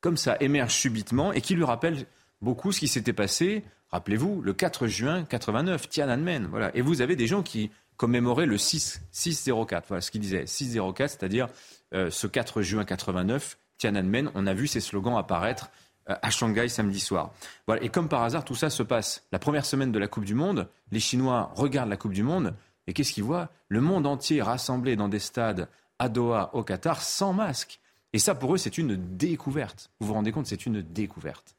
[0.00, 2.06] comme ça, émerge subitement et qui lui rappelle
[2.40, 6.46] beaucoup ce qui s'était passé, rappelez-vous, le 4 juin 89, Tiananmen.
[6.50, 6.74] Voilà.
[6.76, 11.10] Et vous avez des gens qui commémoraient le 6, 604, voilà ce qu'il disait, 604,
[11.10, 11.48] c'est-à-dire
[11.94, 14.30] euh, ce 4 juin 89, Tiananmen.
[14.34, 15.70] On a vu ces slogans apparaître
[16.10, 17.32] euh, à Shanghai samedi soir.
[17.66, 17.82] Voilà.
[17.82, 20.34] Et comme par hasard, tout ça se passe la première semaine de la Coupe du
[20.34, 20.68] Monde.
[20.92, 22.54] Les Chinois regardent la Coupe du Monde
[22.86, 23.50] et qu'est-ce qu'ils voient?
[23.68, 25.68] Le monde entier rassemblé dans des stades
[25.98, 27.80] à Doha, au Qatar, sans masque.
[28.12, 29.90] Et ça, pour eux, c'est une découverte.
[29.98, 31.55] Vous vous rendez compte, c'est une découverte.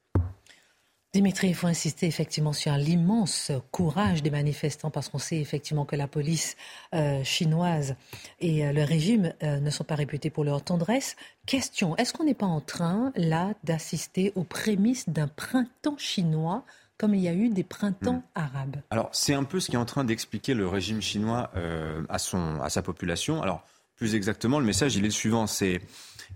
[1.17, 5.95] Dimitri, il faut insister effectivement sur l'immense courage des manifestants parce qu'on sait effectivement que
[5.95, 6.55] la police
[6.93, 7.95] euh, chinoise
[8.39, 11.15] et euh, le régime euh, ne sont pas réputés pour leur tendresse.
[11.47, 16.63] Question, est-ce qu'on n'est pas en train là d'assister aux prémices d'un printemps chinois
[16.99, 18.39] comme il y a eu des printemps hmm.
[18.39, 18.75] arabes?
[18.91, 21.49] Alors c'est un peu ce qui est en train d'expliquer le régime chinois
[22.09, 23.41] à, son, à sa population.
[23.41, 23.63] Alors
[23.95, 25.81] plus exactement, le message il est le suivant, c'est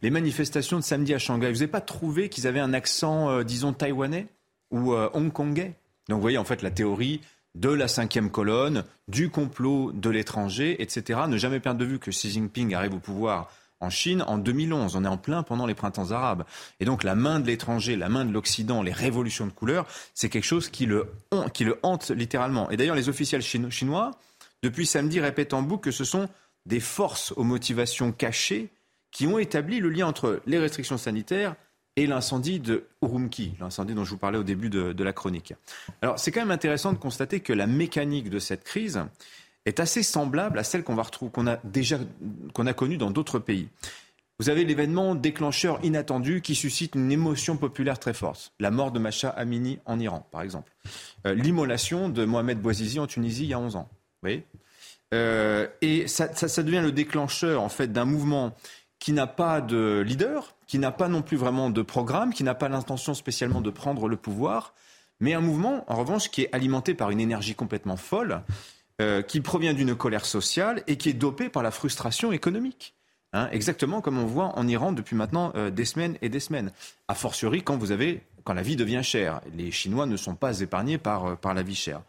[0.02, 1.52] les manifestations de samedi à Shanghai.
[1.52, 4.28] Vous n'avez pas trouvé qu'ils avaient un accent, disons, taïwanais?
[4.72, 5.76] Ou euh, hongkongais.
[6.10, 7.22] Donc vous voyez en fait la théorie
[7.56, 11.22] de la cinquième colonne, du complot de l'étranger, etc.
[11.28, 13.50] Ne jamais perdre de vue que Xi Jinping arrive au pouvoir
[13.82, 14.96] en Chine en 2011.
[14.96, 16.46] On est en plein pendant les printemps arabes.
[16.80, 20.30] Et donc la main de l'étranger, la main de l'Occident, les révolutions de couleur, c'est
[20.30, 21.12] quelque chose qui le,
[21.54, 22.70] qui le hante littéralement.
[22.70, 24.12] Et d'ailleurs les officiels chinois,
[24.64, 26.30] depuis samedi, répètent en boucle que ce sont
[26.66, 28.70] des forces aux motivations cachées
[29.12, 31.56] qui ont établi le lien entre les restrictions sanitaires
[31.96, 35.54] et l'incendie de Urumqi, l'incendie dont je vous parlais au début de, la chronique.
[36.02, 39.04] Alors c'est quand même intéressant de constater que la mécanique de cette crise
[39.66, 42.00] est assez semblable à celle qu'on va retrouver, qu'on a déjà
[42.54, 43.68] qu'on a connue dans d'autres pays.
[44.40, 48.54] Vous avez l'événement déclencheur inattendu qui suscite une émotion populaire très forte.
[48.60, 50.72] La mort de Macha Amini en Iran, par exemple.
[51.28, 53.88] Euh, l'immolation de Mohamed Bouazizi en Tunisie il y a 11 ans.
[53.92, 54.46] Vous voyez
[55.14, 58.56] euh, et ça, ça, devient le déclencheur en fait d'un mouvement
[58.98, 62.56] qui n'a pas de leader, qui n'a pas non plus vraiment de programme, qui n'a
[62.56, 64.74] pas l'intention spécialement de prendre le pouvoir,
[65.20, 68.42] mais un mouvement, en revanche, qui est alimenté par une énergie complètement folle,
[69.02, 72.96] euh, qui provient d'une colère sociale et qui est dopé par la frustration économique.
[73.34, 76.72] Hein, exactement comme on voit en Iran depuis maintenant euh, des semaines et des semaines.
[77.10, 79.42] A fortiori quand vous avez, quand la vie devient chère.
[79.54, 82.02] Les Chinois ne sont pas épargnés par, euh, par la vie chère.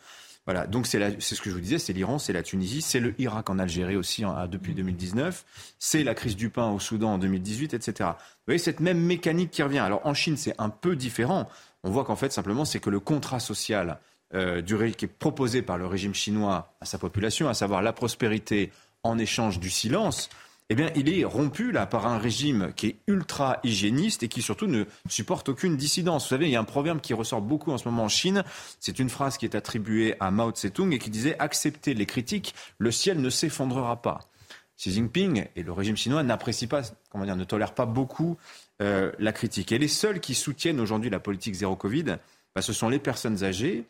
[0.44, 3.14] Voilà, donc c'est ce que je vous disais, c'est l'Iran, c'est la Tunisie, c'est le
[3.20, 5.44] Irak en Algérie aussi hein, depuis 2019,
[5.78, 8.11] c'est la crise du pain au Soudan en 2018, etc.
[8.11, 9.78] Vous voyez cette même mécanique qui revient.
[9.78, 11.48] Alors en Chine, c'est un peu différent.
[11.85, 14.00] On voit qu'en fait, simplement, c'est que le contrat social
[14.35, 17.92] euh, du, qui est proposé par le régime chinois à sa population, à savoir la
[17.92, 18.72] prospérité
[19.05, 20.28] en échange du silence,
[20.72, 24.40] eh bien, il est rompu là par un régime qui est ultra hygiéniste et qui
[24.40, 26.22] surtout ne supporte aucune dissidence.
[26.24, 28.42] Vous savez, il y a un proverbe qui ressort beaucoup en ce moment en Chine.
[28.80, 32.54] C'est une phrase qui est attribuée à Mao Tse-tung et qui disait acceptez les critiques,
[32.78, 34.20] le ciel ne s'effondrera pas.
[34.78, 36.80] Xi Jinping et le régime chinois n'apprécient pas,
[37.11, 38.38] comment dire, ne tolèrent pas beaucoup
[38.80, 39.72] euh, la critique.
[39.72, 42.16] Et les seuls qui soutiennent aujourd'hui la politique zéro Covid,
[42.54, 43.85] bah, ce sont les personnes âgées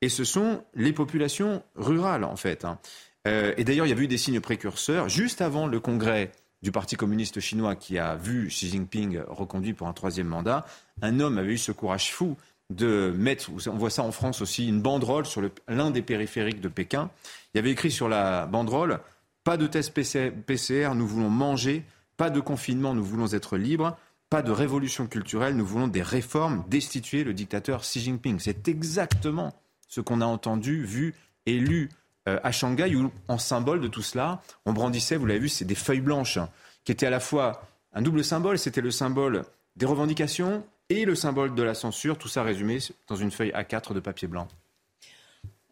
[0.00, 2.64] et ce sont les populations rurales en fait.
[2.64, 2.80] Hein.
[3.26, 5.08] Euh, et d'ailleurs, il y a eu des signes précurseurs.
[5.08, 6.30] Juste avant le congrès
[6.62, 10.64] du Parti communiste chinois qui a vu Xi Jinping reconduit pour un troisième mandat,
[11.02, 12.36] un homme avait eu ce courage fou
[12.70, 16.68] de mettre, on voit ça en France aussi, une banderole sur l'un des périphériques de
[16.68, 17.10] Pékin.
[17.52, 19.00] Il y avait écrit sur la banderole
[19.44, 21.84] Pas de test PCR, nous voulons manger.
[22.16, 23.96] Pas de confinement, nous voulons être libres.
[24.30, 28.38] Pas de révolution culturelle, nous voulons des réformes, destituer le dictateur Xi Jinping.
[28.38, 29.52] C'est exactement
[29.86, 31.14] ce qu'on a entendu, vu
[31.46, 31.90] et lu
[32.26, 35.74] à Shanghai, où en symbole de tout cela, on brandissait, vous l'avez vu, c'est des
[35.74, 36.38] feuilles blanches,
[36.84, 39.44] qui étaient à la fois un double symbole, c'était le symbole
[39.76, 43.94] des revendications et le symbole de la censure, tout ça résumé dans une feuille A4
[43.94, 44.48] de papier blanc.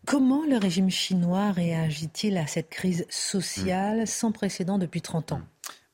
[0.06, 5.42] Comment le régime chinois réagit-il à cette crise sociale sans précédent depuis 30 ans?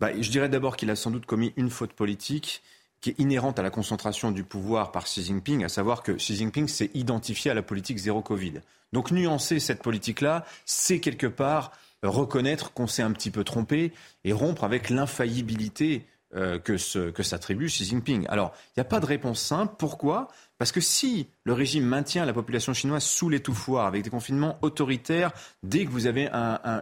[0.01, 2.63] Bah, Je dirais d'abord qu'il a sans doute commis une faute politique
[3.01, 6.37] qui est inhérente à la concentration du pouvoir par Xi Jinping, à savoir que Xi
[6.37, 8.55] Jinping s'est identifié à la politique zéro Covid.
[8.93, 13.93] Donc nuancer cette politique-là, c'est quelque part reconnaître qu'on s'est un petit peu trompé
[14.25, 18.27] et rompre avec l'infaillibilité euh, que, que s'attribue Xi Jinping.
[18.29, 19.75] Alors, il n'y a pas de réponse simple.
[19.79, 20.29] Pourquoi?
[20.59, 25.31] Parce que si le régime maintient la population chinoise sous l'étouffoir, avec des confinements autoritaires,
[25.63, 26.29] dès que vous avez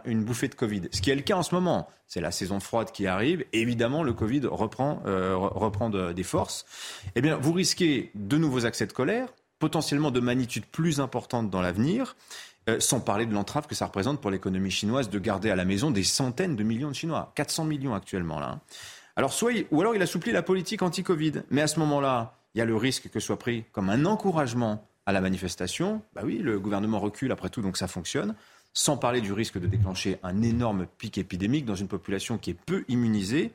[0.05, 2.59] une bouffée de Covid, ce qui est le cas en ce moment, c'est la saison
[2.59, 6.65] froide qui arrive, évidemment, le Covid reprend, euh, des forces,
[7.15, 9.27] eh bien, vous risquez de nouveaux accès de colère,
[9.59, 12.15] potentiellement de magnitude plus importante dans l'avenir,
[12.69, 15.65] euh, sans parler de l'entrave que ça représente pour l'économie chinoise de garder à la
[15.65, 18.53] maison des centaines de millions de Chinois, 400 millions actuellement là.
[18.53, 18.61] Hein.
[19.15, 21.41] Alors, soit ou alors il assouplit la politique anti-Covid.
[21.49, 24.83] Mais à ce moment-là, il y a le risque que soit pris comme un encouragement
[25.05, 26.01] à la manifestation.
[26.15, 28.33] Bah oui, le gouvernement recule après tout, donc ça fonctionne.
[28.73, 32.57] Sans parler du risque de déclencher un énorme pic épidémique dans une population qui est
[32.65, 33.51] peu immunisée.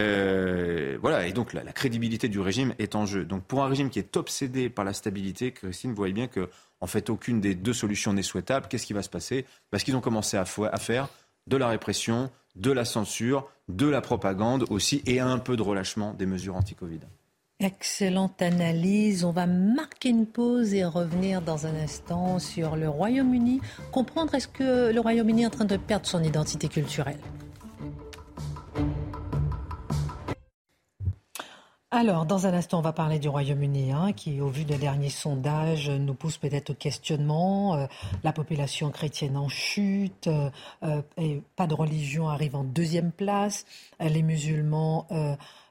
[0.00, 3.24] Euh, voilà, et donc la, crédibilité du régime est en jeu.
[3.24, 6.50] Donc pour un régime qui est obsédé par la stabilité, Christine, vous voyez bien que
[6.80, 8.66] en fait aucune des deux solutions n'est souhaitable.
[8.68, 9.46] Qu'est-ce qui va se passer?
[9.70, 11.08] Parce qu'ils ont commencé à faire
[11.46, 16.12] de la répression, de la censure, de la propagande aussi et un peu de relâchement
[16.12, 17.02] des mesures anti-Covid.
[17.62, 19.24] Excellente analyse.
[19.24, 23.60] On va marquer une pause et revenir dans un instant sur le Royaume-Uni.
[23.92, 27.20] Comprendre est-ce que le Royaume-Uni est en train de perdre son identité culturelle?
[31.92, 35.10] Alors, dans un instant, on va parler du Royaume-Uni, hein, qui, au vu des derniers
[35.10, 37.76] sondages, nous pousse peut-être au questionnement.
[37.76, 37.86] Euh,
[38.24, 40.50] la population chrétienne en chute, euh,
[40.82, 43.66] euh, et pas de religion arrive en deuxième place.
[44.00, 45.06] les musulmans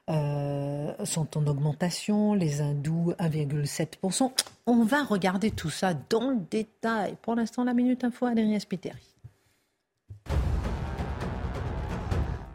[0.08, 4.30] sont en augmentation, les hindous 1,7%.
[4.66, 7.16] On va regarder tout ça dans le détail.
[7.22, 9.11] Pour l'instant, la Minute Info, Adrien Spiteri.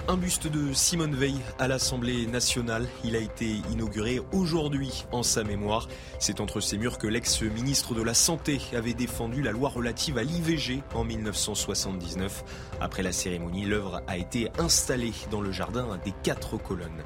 [0.09, 2.87] Un buste de Simone Veil à l'Assemblée nationale.
[3.03, 5.89] Il a été inauguré aujourd'hui en sa mémoire.
[6.17, 10.23] C'est entre ces murs que l'ex-ministre de la Santé avait défendu la loi relative à
[10.23, 12.45] l'IVG en 1979.
[12.79, 17.03] Après la cérémonie, l'œuvre a été installée dans le jardin des quatre colonnes.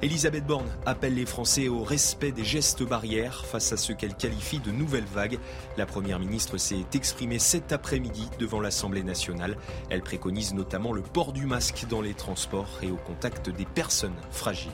[0.00, 4.60] Elisabeth Borne appelle les Français au respect des gestes barrières face à ce qu'elle qualifie
[4.60, 5.40] de nouvelle vague.
[5.76, 9.56] La Première ministre s'est exprimée cet après-midi devant l'Assemblée nationale.
[9.90, 14.14] Elle préconise notamment le port du masque dans les transports et au contact des personnes
[14.30, 14.70] fragiles.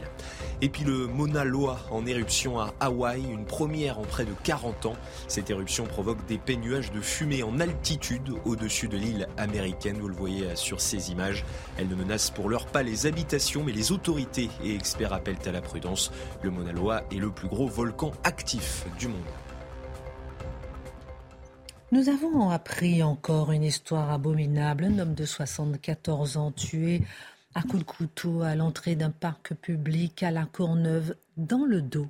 [0.60, 4.86] Et puis le Mauna Loa en éruption à Hawaï, une première en près de 40
[4.86, 4.96] ans.
[5.28, 9.98] Cette éruption provoque des nuages de fumée en altitude au-dessus de l'île américaine.
[9.98, 11.44] Vous le voyez sur ces images.
[11.78, 15.52] Elle ne menace pour l'heure pas les habitations, mais les autorités et experts appellent à
[15.52, 16.12] la prudence.
[16.42, 19.20] Le Mauna Loa est le plus gros volcan actif du monde.
[21.92, 24.84] Nous avons appris encore une histoire abominable.
[24.84, 27.02] Un homme de 74 ans tué
[27.54, 32.08] à coups de couteau à l'entrée d'un parc public à la Courneuve, dans le dos,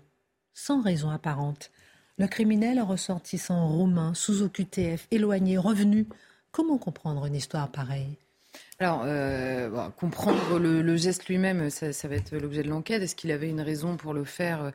[0.55, 1.71] sans raison apparente.
[2.19, 6.07] Le criminel ressortissant roumain, sous OQTF, éloigné, revenu.
[6.53, 8.17] Comment comprendre une histoire pareille?
[8.79, 13.03] Alors, euh, comprendre le, geste lui-même, ça, va être l'objet de l'enquête.
[13.03, 14.73] Est-ce qu'il avait une raison pour le faire?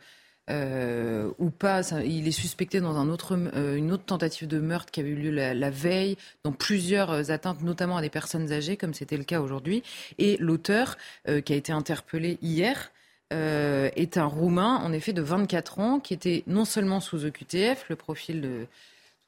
[0.50, 1.82] Euh, ou pas.
[2.04, 5.16] il est suspecté dans un autre, euh, une autre tentative de meurtre qui avait eu
[5.16, 9.42] lieu la, veille, dans plusieurs atteintes, notamment à des personnes âgées, comme c'était le cas
[9.42, 9.84] aujourd'hui.
[10.18, 12.92] Et l'auteur, euh, qui a été interpellé hier,
[13.32, 17.96] est un Roumain, en effet, de 24 ans, qui était non seulement sous EQTF, le
[17.96, 18.66] profil de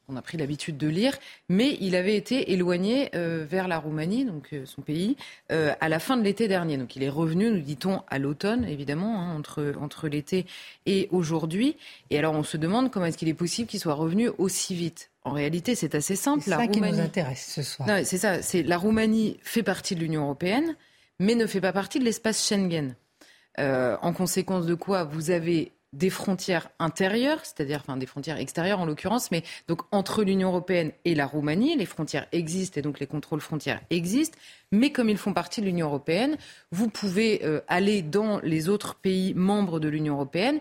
[0.08, 1.16] on a pris l'habitude de lire,
[1.48, 5.16] mais il avait été éloigné euh, vers la Roumanie, donc euh, son pays,
[5.50, 6.76] euh, à la fin de l'été dernier.
[6.76, 10.46] Donc il est revenu, nous dit-on, à l'automne, évidemment, hein, entre, entre l'été
[10.86, 11.76] et aujourd'hui.
[12.10, 15.10] Et alors on se demande comment est-ce qu'il est possible qu'il soit revenu aussi vite.
[15.24, 16.42] En réalité, c'est assez simple.
[16.42, 17.88] C'est ça qui nous intéresse ce soir.
[18.04, 18.42] C'est ça.
[18.42, 20.76] C'est la Roumanie fait partie de l'Union européenne,
[21.20, 22.96] mais ne fait pas partie de l'espace Schengen.
[23.56, 28.86] en conséquence de quoi, vous avez des frontières intérieures, c'est-à-dire enfin des frontières extérieures en
[28.86, 33.06] l'occurrence, mais donc entre l'Union européenne et la Roumanie, les frontières existent et donc les
[33.06, 34.38] contrôles frontières existent,
[34.70, 36.36] mais comme ils font partie de l'Union européenne,
[36.70, 40.60] vous pouvez euh, aller dans les autres pays membres de l'Union européenne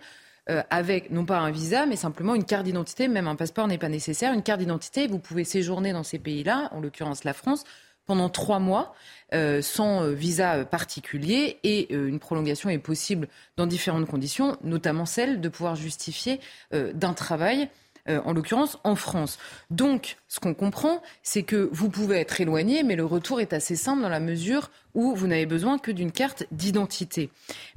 [0.49, 3.77] euh, avec non pas un visa, mais simplement une carte d'identité, même un passeport n'est
[3.77, 7.63] pas nécessaire, une carte d'identité, vous pouvez séjourner dans ces pays-là, en l'occurrence la France,
[8.05, 8.93] pendant trois mois
[9.33, 15.05] euh, sans euh, visa particulier et euh, une prolongation est possible dans différentes conditions, notamment
[15.05, 16.39] celle de pouvoir justifier
[16.71, 17.69] d'un travail
[18.09, 19.37] euh, en l'occurrence en France.
[19.69, 23.75] Donc, ce qu'on comprend, c'est que vous pouvez être éloigné, mais le retour est assez
[23.75, 27.29] simple dans la mesure où vous n'avez besoin que d'une carte d'identité.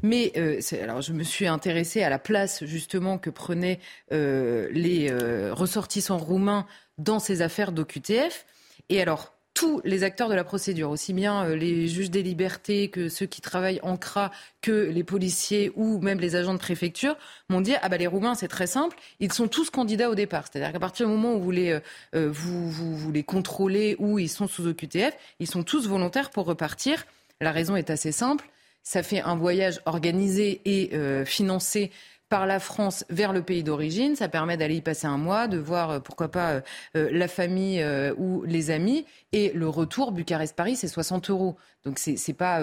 [0.03, 3.81] Mais euh, alors, je me suis intéressée à la place justement que prenaient
[4.13, 5.13] euh, les
[5.53, 8.47] ressortissants roumains dans ces affaires d'OQTF.
[8.89, 9.34] Et alors,
[9.65, 13.25] tous les acteurs de la procédure, aussi bien euh, les juges des libertés que ceux
[13.25, 17.17] qui travaillent en CRA, que les policiers ou même les agents de préfecture,
[17.49, 20.45] m'ont dit ah bah les Roumains c'est très simple, ils sont tous candidats au départ.
[20.47, 21.81] C'est-à-dire qu'à partir du moment où vous les, euh,
[22.15, 26.45] euh, vous, vous, les contrôlez ou ils sont sous OQTF, ils sont tous volontaires pour
[26.45, 27.07] repartir.
[27.41, 28.47] La raison est assez simple.
[28.83, 30.91] Ça fait un voyage organisé et
[31.25, 31.91] financé
[32.29, 34.17] par la France vers le pays d'origine.
[34.17, 36.61] Ça permet d'aller y passer un mois, de voir euh, pourquoi pas euh,
[36.97, 37.85] euh, la famille
[38.17, 39.05] ou les amis.
[39.33, 41.57] Et le retour Bucarest-Paris, c'est 60 euros.
[41.85, 42.61] Donc c'est n'est pas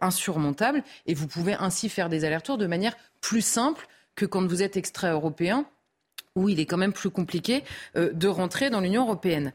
[0.00, 0.82] insurmontable.
[1.06, 4.76] Et vous pouvez ainsi faire des allers-retours de manière plus simple que quand vous êtes
[4.76, 5.66] extra-européen
[6.34, 7.64] où il est quand même plus compliqué
[7.94, 9.52] de rentrer dans l'Union européenne.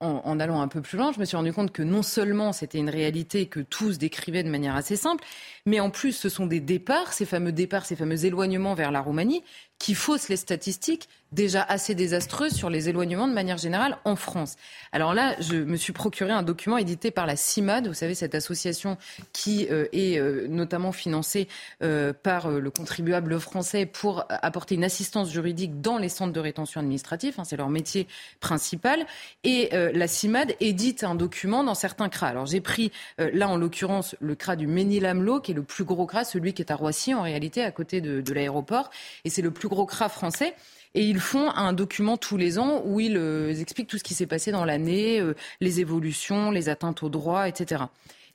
[0.00, 2.78] En, allant un peu plus loin, je me suis rendu compte que non seulement c'était
[2.78, 5.24] une réalité que tous décrivaient de manière assez simple,
[5.66, 9.00] mais en plus ce sont des départs, ces fameux départs, ces fameux éloignements vers la
[9.00, 9.42] Roumanie,
[9.80, 14.56] qui faussent les statistiques déjà assez désastreuses sur les éloignements de manière générale en France.
[14.92, 18.34] Alors là, je me suis procuré un document édité par la CIMAD, vous savez, cette
[18.34, 18.96] association
[19.32, 21.46] qui euh, est euh, notamment financée
[21.82, 26.80] euh, par le contribuable français pour apporter une assistance juridique dans les centres de rétention
[26.80, 27.34] administrative.
[27.38, 28.08] Hein, c'est leur métier
[28.40, 29.06] principal.
[29.44, 32.28] Et la CIMAD édite un document dans certains CRA.
[32.28, 36.06] Alors j'ai pris là, en l'occurrence, le CRA du Ménil-Amelot, qui est le plus gros
[36.06, 38.90] CRA, celui qui est à Roissy en réalité, à côté de, de l'aéroport.
[39.24, 40.54] Et c'est le plus gros CRA français.
[40.94, 44.14] Et ils font un document tous les ans où ils, euh, expliquent tout ce qui
[44.14, 47.84] s'est passé dans l'année, euh, les évolutions, les atteintes aux droits, etc.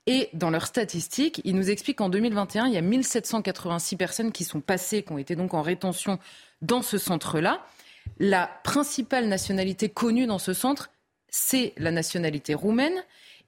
[0.07, 4.43] Et dans leurs statistiques, ils nous expliquent qu'en 2021, il y a 1786 personnes qui
[4.45, 6.19] sont passées, qui ont été donc en rétention
[6.61, 7.65] dans ce centre-là.
[8.19, 10.91] La principale nationalité connue dans ce centre,
[11.27, 13.03] c'est la nationalité roumaine.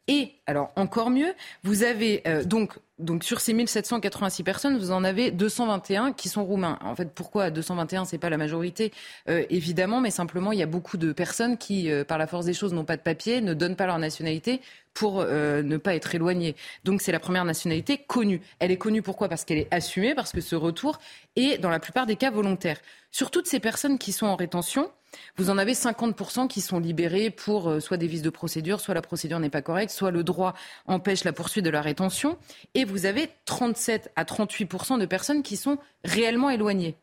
[0.08, 5.03] Et alors encore mieux, vous avez euh, donc donc sur ces 1786 personnes, vous en
[5.03, 6.79] avez 221 qui sont roumains.
[6.81, 8.91] En fait, pourquoi 221 C'est pas la majorité,
[9.29, 12.45] euh, évidemment, mais simplement il y a beaucoup de personnes qui, euh, par la force
[12.45, 14.62] des choses, n'ont pas de papier, ne donnent pas leur nationalité
[14.95, 16.55] pour euh, ne pas être éloignés.
[16.86, 18.41] Donc c'est la première nationalité connue.
[18.57, 19.29] Elle est connue pourquoi?
[19.29, 20.97] Parce qu'elle est assumée, parce que ce retour
[21.36, 22.79] est dans la plupart des cas volontaire.
[23.12, 24.89] Sur toutes ces personnes qui sont en rétention,
[25.38, 28.93] vous en avez 50% qui sont libérés pour euh, soit des vices de procédure, soit
[28.93, 30.53] la procédure n'est pas correcte, soit le droit
[30.86, 32.38] empêche la poursuite de la rétention.
[32.73, 36.95] Et vous avez 37 à 38% de personnes qui sont réellement éloignées.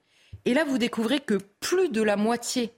[0.45, 2.73] Et là, vous découvrez que plus de la moitié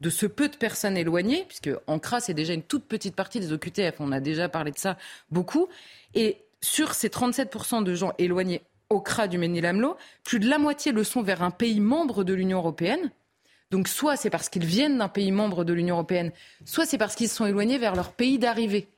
[0.00, 3.40] de ce peu de personnes éloignées, puisque en CRA, c'est déjà une toute petite partie
[3.40, 4.96] des OQTF, on a déjà parlé de ça
[5.30, 5.68] beaucoup,
[6.14, 10.92] et sur ces 37% de gens éloignés au CRA du Ménilamlo, plus de la moitié
[10.92, 13.10] le sont vers un pays membre de l'Union européenne,
[13.70, 16.32] donc soit c'est parce qu'ils viennent d'un pays membre de l'Union européenne,
[16.64, 18.88] soit c'est parce qu'ils sont éloignés vers leur pays d'arrivée.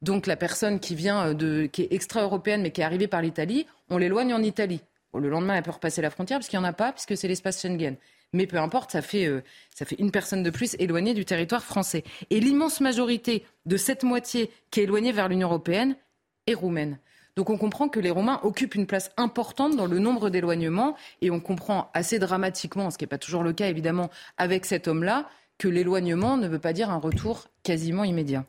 [0.00, 3.66] Donc la personne qui vient euh, qui est extra-européenne mais qui est arrivée par l'Italie,
[3.88, 4.80] on l'éloigne en Italie.
[5.14, 7.28] le lendemain, elle peut repasser la frontière parce qu'il n'y en a pas, puisque c'est
[7.28, 7.96] l'espace Schengen.
[8.32, 9.40] Mais peu importe, euh,
[9.74, 12.02] ça fait une personne de plus éloignée du territoire français.
[12.30, 15.96] Et l'immense majorité de cette moitié qui est éloignée vers l'Union européenne
[16.46, 16.98] est roumaine.
[17.36, 21.30] Donc on comprend que les Romains occupent une place importante dans le nombre d'éloignements et
[21.30, 25.28] on comprend assez dramatiquement, ce qui n'est pas toujours le cas évidemment avec cet homme-là,
[25.58, 28.44] que l'éloignement ne veut pas dire un retour quasiment immédiat.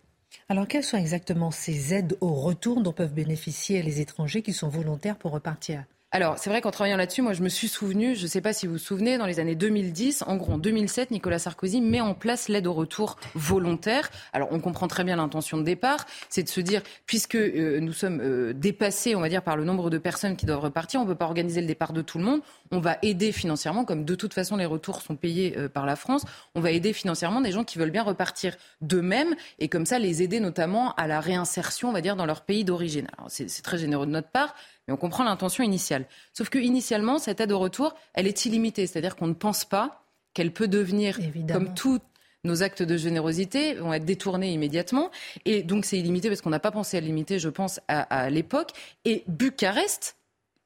[0.49, 4.67] Alors quelles sont exactement ces aides au retour dont peuvent bénéficier les étrangers qui sont
[4.67, 5.85] volontaires pour repartir?
[6.15, 8.53] Alors, c'est vrai qu'en travaillant là-dessus, moi, je me suis souvenu, je ne sais pas
[8.53, 12.01] si vous vous souvenez, dans les années 2010, en gros, en 2007, Nicolas Sarkozy met
[12.01, 14.11] en place l'aide au retour volontaire.
[14.31, 17.93] Alors, on comprend très bien l'intention de départ, c'est de se dire, puisque euh, nous
[17.93, 21.03] sommes euh, dépassés, on va dire, par le nombre de personnes qui doivent repartir, on
[21.05, 22.41] ne peut pas organiser le départ de tout le monde.
[22.69, 25.95] On va aider financièrement, comme de toute façon les retours sont payés euh, par la
[25.95, 29.97] France, on va aider financièrement des gens qui veulent bien repartir d'eux-mêmes et comme ça
[29.97, 33.07] les aider notamment à la réinsertion, on va dire, dans leur pays d'origine.
[33.17, 34.53] Alors, c'est très généreux de notre part,
[34.87, 36.05] mais on comprend l'intention initiale.
[36.33, 38.87] Sauf que initialement, cette aide au retour, elle est illimitée.
[38.87, 41.19] C'est-à-dire qu'on ne pense pas qu'elle peut devenir,
[41.51, 41.99] comme tous
[42.43, 45.11] nos actes de générosité, vont être détournés immédiatement.
[45.45, 48.71] Et donc c'est illimité parce qu'on n'a pas pensé à limiter, je pense, à, l'époque.
[49.05, 50.17] Et Bucarest,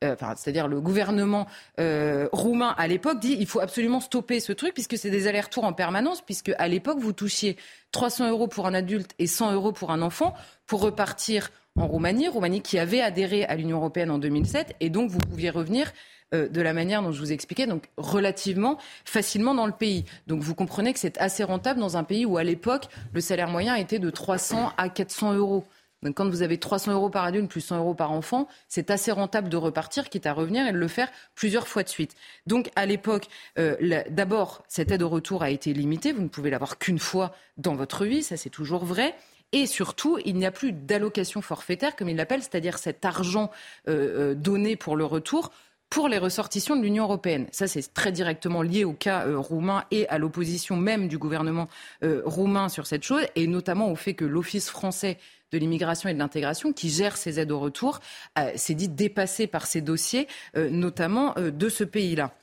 [0.03, 1.47] euh, c'est-à-dire le gouvernement
[1.79, 5.63] euh, roumain à l'époque dit il faut absolument stopper ce truc puisque c'est des allers-retours
[5.63, 7.57] en permanence puisque à l'époque vous touchiez
[7.93, 10.35] 300 euros pour un adulte et 100 euros pour un enfant
[10.67, 15.11] pour repartir en Roumanie, Roumanie qui avait adhéré à l'Union européenne en 2007, et donc
[15.11, 15.91] vous pouviez revenir
[16.33, 20.03] euh, de la manière dont je vous expliquais, donc relativement facilement dans le pays.
[20.25, 23.47] Donc vous comprenez que c'est assez rentable dans un pays où à l'époque le salaire
[23.47, 25.65] moyen était de 300 à 400 euros.
[26.03, 29.11] Donc quand vous avez 300 euros par adulte plus 100 euros par enfant, c'est assez
[29.11, 32.15] rentable de repartir, quitte à revenir et de le faire plusieurs fois de suite.
[32.45, 33.27] Donc à l'époque,
[33.57, 33.75] euh,
[34.09, 36.11] d'abord, cette aide au retour a été limitée.
[36.11, 39.15] Vous ne pouvez l'avoir qu'une fois dans votre vie, ça c'est toujours vrai.
[39.53, 43.49] Et surtout, il n'y a plus d'allocation forfaitaire, comme il l'appelle, c'est-à-dire cet argent
[43.87, 45.51] euh, euh, donné pour le retour
[45.89, 47.47] pour les ressortissants de l'Union européenne.
[47.53, 51.69] Ça, c'est très directement lié au cas roumain et à l'opposition même du gouvernement
[52.01, 55.17] roumain sur cette chose, et notamment au fait que l'Office français
[55.51, 57.99] de l'immigration et de l'intégration, qui gère ces aides au retour,
[58.37, 62.33] euh, s'est dit dépassé par ces dossiers, notamment de ce pays-là.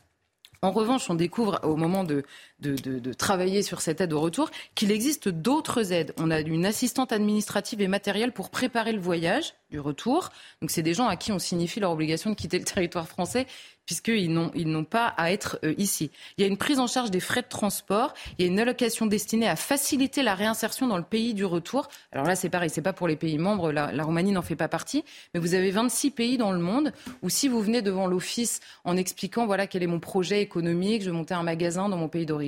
[0.64, 2.24] En revanche, on découvre au moment de,
[2.60, 6.14] de, travailler sur cette aide au retour qu'il existe d'autres aides.
[6.18, 10.30] On a une assistante administrative et matérielle pour préparer le voyage du retour.
[10.60, 13.46] Donc, c'est des gens à qui on signifie leur obligation de quitter le territoire français
[13.86, 16.10] puisqu'ils n'ont, pas à être euh, ici.
[16.36, 18.58] Il y a une prise en charge des frais de transport, il y a une
[18.58, 21.88] allocation destinée à faciliter la réinsertion dans le pays du retour.
[22.12, 24.68] Alors là, c'est pareil, c'est pas pour les pays membres, la, Roumanie n'en fait pas
[24.68, 26.92] partie, mais vous avez 26 pays dans le monde
[27.22, 31.10] où si vous venez devant l'office en expliquant, voilà, quel est mon projet économique, je
[31.10, 32.43] veux monter un magasin dans mon pays d'origine,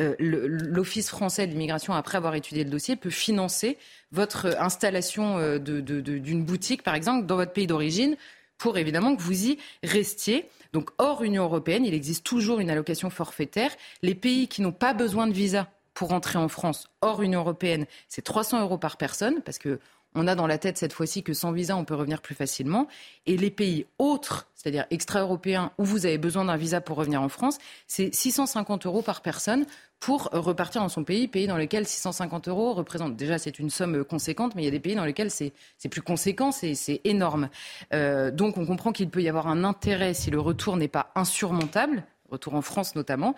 [0.00, 3.76] euh, l'Office français de l'immigration, après avoir étudié le dossier, peut financer
[4.10, 8.16] votre installation euh, d'une boutique, par exemple, dans votre pays d'origine,
[8.58, 10.48] pour évidemment que vous y restiez.
[10.72, 13.72] Donc hors Union européenne, il existe toujours une allocation forfaitaire.
[14.02, 17.86] Les pays qui n'ont pas besoin de visa pour entrer en France hors Union européenne,
[18.08, 19.78] c'est 300 euros par personne, parce que
[20.14, 22.88] on a dans la tête cette fois-ci que sans visa, on peut revenir plus facilement.
[23.26, 27.28] Et les pays autres, c'est-à-dire extra-européens, où vous avez besoin d'un visa pour revenir en
[27.28, 29.66] France, c'est 650 euros par personne
[30.02, 34.02] pour repartir dans son pays, pays dans lequel 650 euros représentent, déjà c'est une somme
[34.02, 35.52] conséquente, mais il y a des pays dans lesquels c'est
[35.88, 37.48] plus conséquent, c'est énorme.
[37.94, 41.12] Euh, donc on comprend qu'il peut y avoir un intérêt, si le retour n'est pas
[41.14, 43.36] insurmontable, retour en France notamment,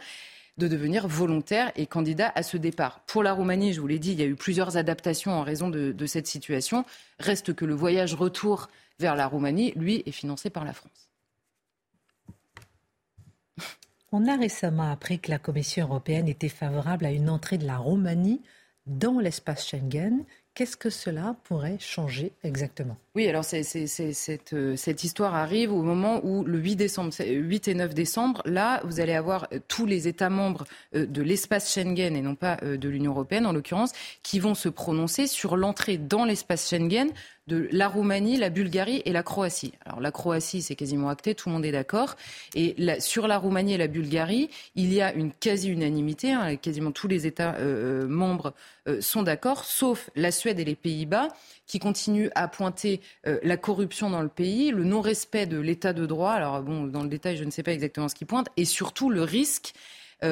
[0.57, 3.01] de devenir volontaire et candidat à ce départ.
[3.07, 5.69] Pour la Roumanie, je vous l'ai dit, il y a eu plusieurs adaptations en raison
[5.69, 6.85] de, de cette situation.
[7.19, 8.69] Reste que le voyage retour
[9.01, 11.11] vers la Roumanie, lui, est financé par la France.
[14.13, 17.79] On a récemment appris que la Commission européenne était favorable à une entrée de la
[17.79, 18.43] Roumanie
[18.87, 20.25] dans l'espace Schengen.
[20.55, 22.97] Qu'est-ce que cela pourrait changer exactement?
[23.17, 23.75] Oui, alors cette,
[24.53, 28.81] euh, cette, histoire arrive au moment où le 8, décembre, 8 et 9 décembre, là,
[28.85, 32.57] vous allez avoir euh, tous les États membres euh, de l'espace Schengen et non pas
[32.57, 33.93] de l'Union européenne en l'occurrence,
[34.23, 37.11] qui vont se prononcer sur l'entrée dans l'espace Schengen
[37.47, 39.73] de la Roumanie, la Bulgarie et la Croatie.
[39.85, 42.17] Alors la Croatie, c'est quasiment acté, tout le monde est d'accord.
[42.55, 47.09] Et sur la Roumanie et la Bulgarie, il y a une quasi-unanimité, hein, quasiment tous
[47.09, 48.55] les États euh, euh, membres
[48.89, 51.29] euh, sont d'accord, sauf la Suède et les Pays-Bas,
[51.67, 56.33] qui continuent à pointer la corruption dans le pays, le non-respect de l'état de droit.
[56.33, 59.09] Alors bon, dans le détail, je ne sais pas exactement ce qui pointe, et surtout
[59.09, 59.73] le risque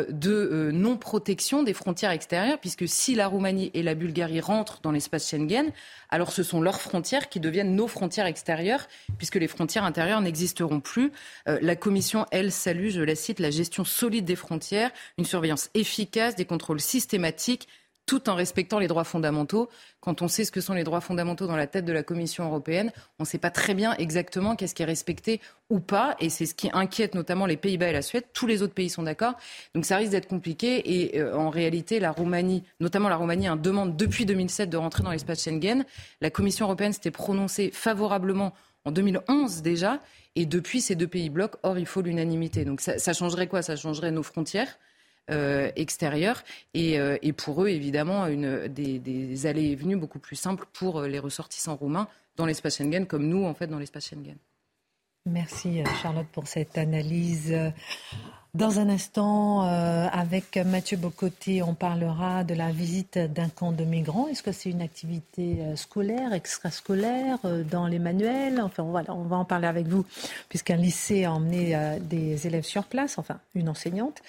[0.08, 4.90] de euh, non-protection des frontières extérieures, puisque si la Roumanie et la Bulgarie rentrent dans
[4.90, 5.70] l'espace Schengen,
[6.08, 8.88] alors ce sont leurs frontières qui deviennent nos frontières extérieures,
[9.18, 11.12] puisque les frontières intérieures n'existeront plus.
[11.48, 15.68] Euh, la Commission, elle, salue, je la cite, la gestion solide des frontières, une surveillance
[15.74, 17.68] efficace, des contrôles systématiques,
[18.06, 19.68] tout en respectant les droits fondamentaux.
[20.00, 22.44] Quand on sait ce que sont les droits fondamentaux dans la tête de la Commission
[22.44, 25.40] européenne, on ne sait pas très bien exactement qu'est-ce qui est respecté
[25.70, 26.16] ou pas.
[26.20, 28.24] Et c'est ce qui inquiète notamment les Pays-Bas et la Suède.
[28.32, 29.34] Tous les autres pays sont d'accord.
[29.74, 30.92] Donc ça risque d'être compliqué.
[30.98, 35.02] Et euh, en réalité, la Roumanie, notamment la Roumanie, a demande depuis 2007 de rentrer
[35.02, 35.84] dans l'espace Schengen.
[36.20, 38.52] La Commission européenne s'était prononcée favorablement
[38.84, 40.00] en 2011 déjà.
[40.34, 41.58] Et depuis, ces deux pays bloquent.
[41.62, 42.64] Or, il faut l'unanimité.
[42.64, 43.62] Donc ça changerait quoi?
[43.62, 44.78] Ça changerait nos frontières?
[45.30, 46.42] Euh, extérieurs.
[46.76, 51.20] Euh, et, pour eux, évidemment, des, allées et venues beaucoup plus simples pour euh, les
[51.20, 54.36] ressortissants roumains dans l'espace Schengen, comme nous, en fait, dans l'espace Schengen.
[55.24, 57.54] Merci Charlotte pour cette analyse.
[58.54, 64.26] Dans un instant, avec Mathieu Bocoté, on parlera de la visite d'un camp de migrants.
[64.26, 67.38] Est-ce que c'est une activité scolaire, extrascolaire,
[67.70, 68.60] dans les manuels?
[68.60, 70.04] Enfin, voilà, on va en parler avec vous,
[70.48, 74.22] puisqu'un lycée a emmené des élèves sur place, enfin, une enseignante.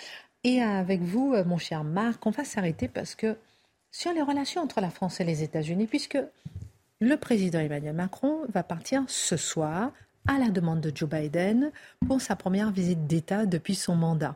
[0.44, 3.38] Et avec vous, euh, mon cher Marc, on va s'arrêter parce que
[3.91, 6.18] sur les relations entre la France et les États-Unis, puisque
[7.00, 9.91] le président Emmanuel Macron va partir ce soir
[10.28, 11.72] à la demande de Joe Biden
[12.08, 14.36] pour sa première visite d'État depuis son mandat.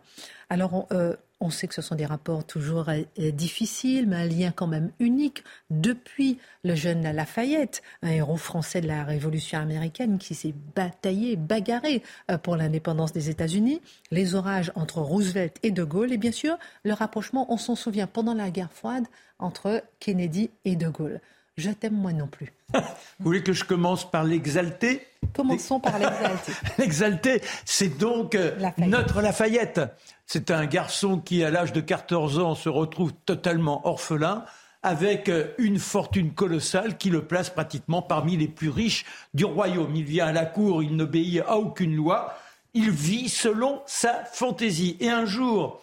[0.49, 4.51] Alors, euh, on sait que ce sont des rapports toujours euh, difficiles, mais un lien
[4.51, 10.35] quand même unique depuis le jeune Lafayette, un héros français de la Révolution américaine qui
[10.35, 13.81] s'est bataillé, bagarré euh, pour l'indépendance des États-Unis,
[14.11, 18.07] les orages entre Roosevelt et De Gaulle, et bien sûr le rapprochement, on s'en souvient,
[18.07, 19.05] pendant la guerre froide
[19.39, 21.21] entre Kennedy et De Gaulle.
[21.57, 22.53] Je t'aime moi non plus.
[22.73, 22.81] Vous
[23.19, 26.51] voulez que je commence par l'exalté Commençons par l'exalté.
[26.77, 29.81] l'exalté, c'est donc euh, notre Lafayette.
[30.27, 34.45] C'est un garçon qui, à l'âge de 14 ans, se retrouve totalement orphelin
[34.83, 39.95] avec euh, une fortune colossale qui le place pratiquement parmi les plus riches du royaume.
[39.95, 42.37] Il vient à la cour, il n'obéit à aucune loi,
[42.75, 44.95] il vit selon sa fantaisie.
[44.99, 45.81] Et un jour,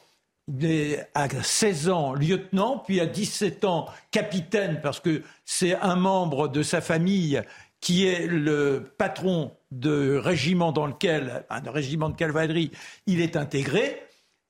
[1.15, 6.63] à 16 ans lieutenant, puis à 17 ans capitaine, parce que c'est un membre de
[6.63, 7.43] sa famille
[7.81, 12.71] qui est le patron de régiment dans lequel, un régiment de cavalerie,
[13.07, 14.01] il est intégré.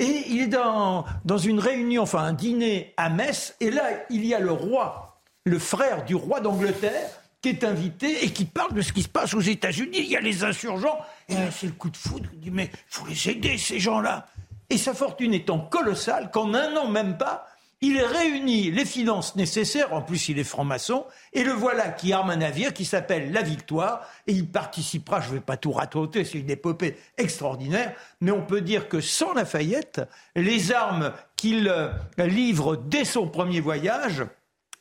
[0.00, 4.26] Et il est dans, dans une réunion, enfin un dîner à Metz, et là, il
[4.26, 7.10] y a le roi, le frère du roi d'Angleterre,
[7.44, 9.98] qui est invité et qui parle de ce qui se passe aux États-Unis.
[9.98, 10.98] Il y a les insurgents.
[11.28, 12.26] Et c'est le coup de foudre.
[12.32, 14.26] Il dit, mais il faut les aider, ces gens-là.
[14.70, 17.46] Et sa fortune étant colossale, qu'en un an même pas,
[17.80, 21.04] il réunit les finances nécessaires, en plus il est franc-maçon,
[21.34, 25.28] et le voilà qui arme un navire qui s'appelle La Victoire, et il participera, je
[25.28, 29.34] ne vais pas tout raconter, c'est une épopée extraordinaire, mais on peut dire que sans
[29.34, 30.00] Lafayette,
[30.34, 34.24] les armes qu'il euh, livre dès son premier voyage,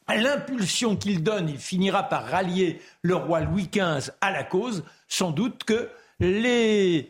[0.08, 5.32] l'impulsion qu'il donne, il finira par rallier le roi Louis XV à la cause, sans
[5.32, 7.10] doute que les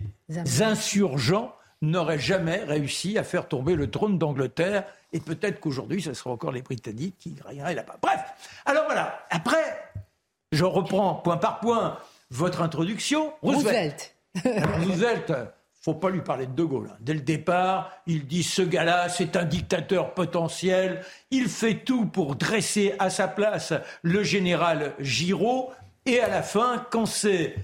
[0.60, 1.54] insurgents
[1.84, 6.52] n'auraient jamais réussi à faire tomber le trône d'Angleterre et peut-être qu'aujourd'hui, ce sera encore
[6.52, 7.98] les Britanniques qui gagneraient là-bas.
[8.02, 8.22] Bref,
[8.66, 9.26] alors voilà.
[9.30, 9.92] Après,
[10.52, 12.00] je reprends point par point
[12.32, 13.34] votre introduction.
[13.42, 14.16] Roosevelt.
[14.44, 15.34] Roosevelt,
[15.82, 16.90] faut pas lui parler de De Gaulle.
[16.92, 16.98] Hein.
[17.02, 21.04] Dès le départ, il dit ce gars-là, c'est un dictateur potentiel.
[21.32, 25.72] Il fait tout pour dresser à sa place le général Giraud.
[26.06, 27.56] Et à la fin, quand c'est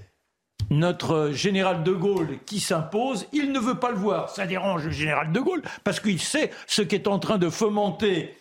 [0.70, 4.30] notre général de Gaulle qui s'impose, il ne veut pas le voir.
[4.30, 8.36] Ça dérange le général de Gaulle parce qu'il sait ce qu'est en train de fomenter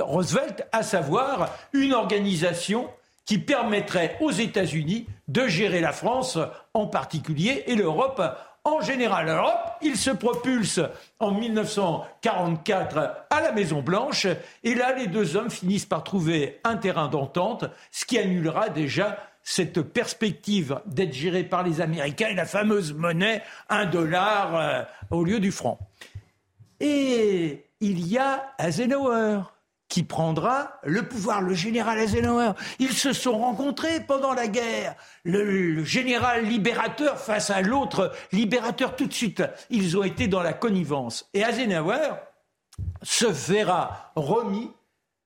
[0.00, 2.88] Roosevelt, à savoir une organisation
[3.24, 6.38] qui permettrait aux États-Unis de gérer la France
[6.74, 8.22] en particulier et l'Europe
[8.64, 9.26] en général.
[9.26, 10.80] L'Europe, il se propulse
[11.20, 12.98] en 1944
[13.30, 14.26] à la Maison Blanche
[14.64, 19.18] et là les deux hommes finissent par trouver un terrain d'entente, ce qui annulera déjà
[19.48, 25.24] cette perspective d'être géré par les Américains et la fameuse monnaie, un dollar euh, au
[25.24, 25.78] lieu du franc.
[26.80, 29.40] Et il y a Eisenhower
[29.88, 32.52] qui prendra le pouvoir, le général Eisenhower.
[32.78, 34.94] Ils se sont rencontrés pendant la guerre.
[35.24, 39.42] Le, général libérateur face à l'autre libérateur tout de suite.
[39.70, 41.26] Ils ont été dans la connivence.
[41.32, 42.16] Et Eisenhower
[43.02, 44.70] se verra remis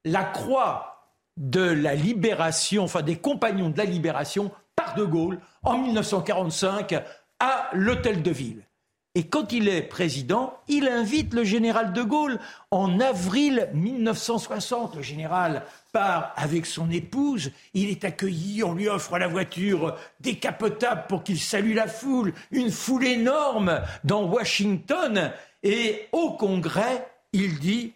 [0.05, 0.92] la croix
[1.37, 7.03] de la libération, enfin des compagnons de la libération par De Gaulle en 1945
[7.41, 8.67] à l'hôtel de ville.
[9.15, 12.39] Et quand il est président, il invite le général de Gaulle
[12.71, 14.97] en avril 1960.
[14.97, 21.05] Le général part avec son épouse, il est accueilli, on lui offre la voiture décapotable
[21.09, 25.31] pour qu'il salue la foule, une foule énorme dans Washington,
[25.63, 27.93] et au Congrès, il dit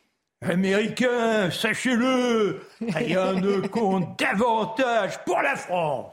[0.51, 6.13] Américains, sachez-le, rien ne compte davantage pour la France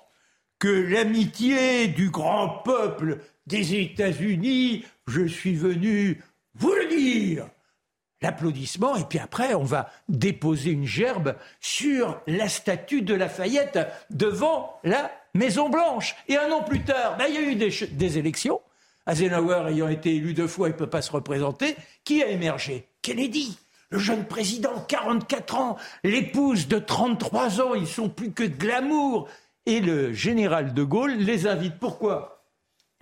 [0.59, 4.86] que l'amitié du grand peuple des États-Unis.
[5.07, 6.21] Je suis venu
[6.55, 7.47] vous le dire.
[8.21, 13.79] L'applaudissement, et puis après, on va déposer une gerbe sur la statue de Lafayette
[14.09, 16.15] devant la Maison Blanche.
[16.29, 18.61] Et un an plus tard, ben, il y a eu des, des élections.
[19.05, 21.75] Eisenhower ayant été élu deux fois, il ne peut pas se représenter.
[22.05, 22.88] Qui a émergé?
[23.01, 23.57] Kennedy
[23.94, 29.28] le jeune président, 44 ans, l'épouse de 33 ans, ils sont plus que de glamour.
[29.68, 31.76] Et le général de Gaulle les invite.
[31.80, 32.44] Pourquoi?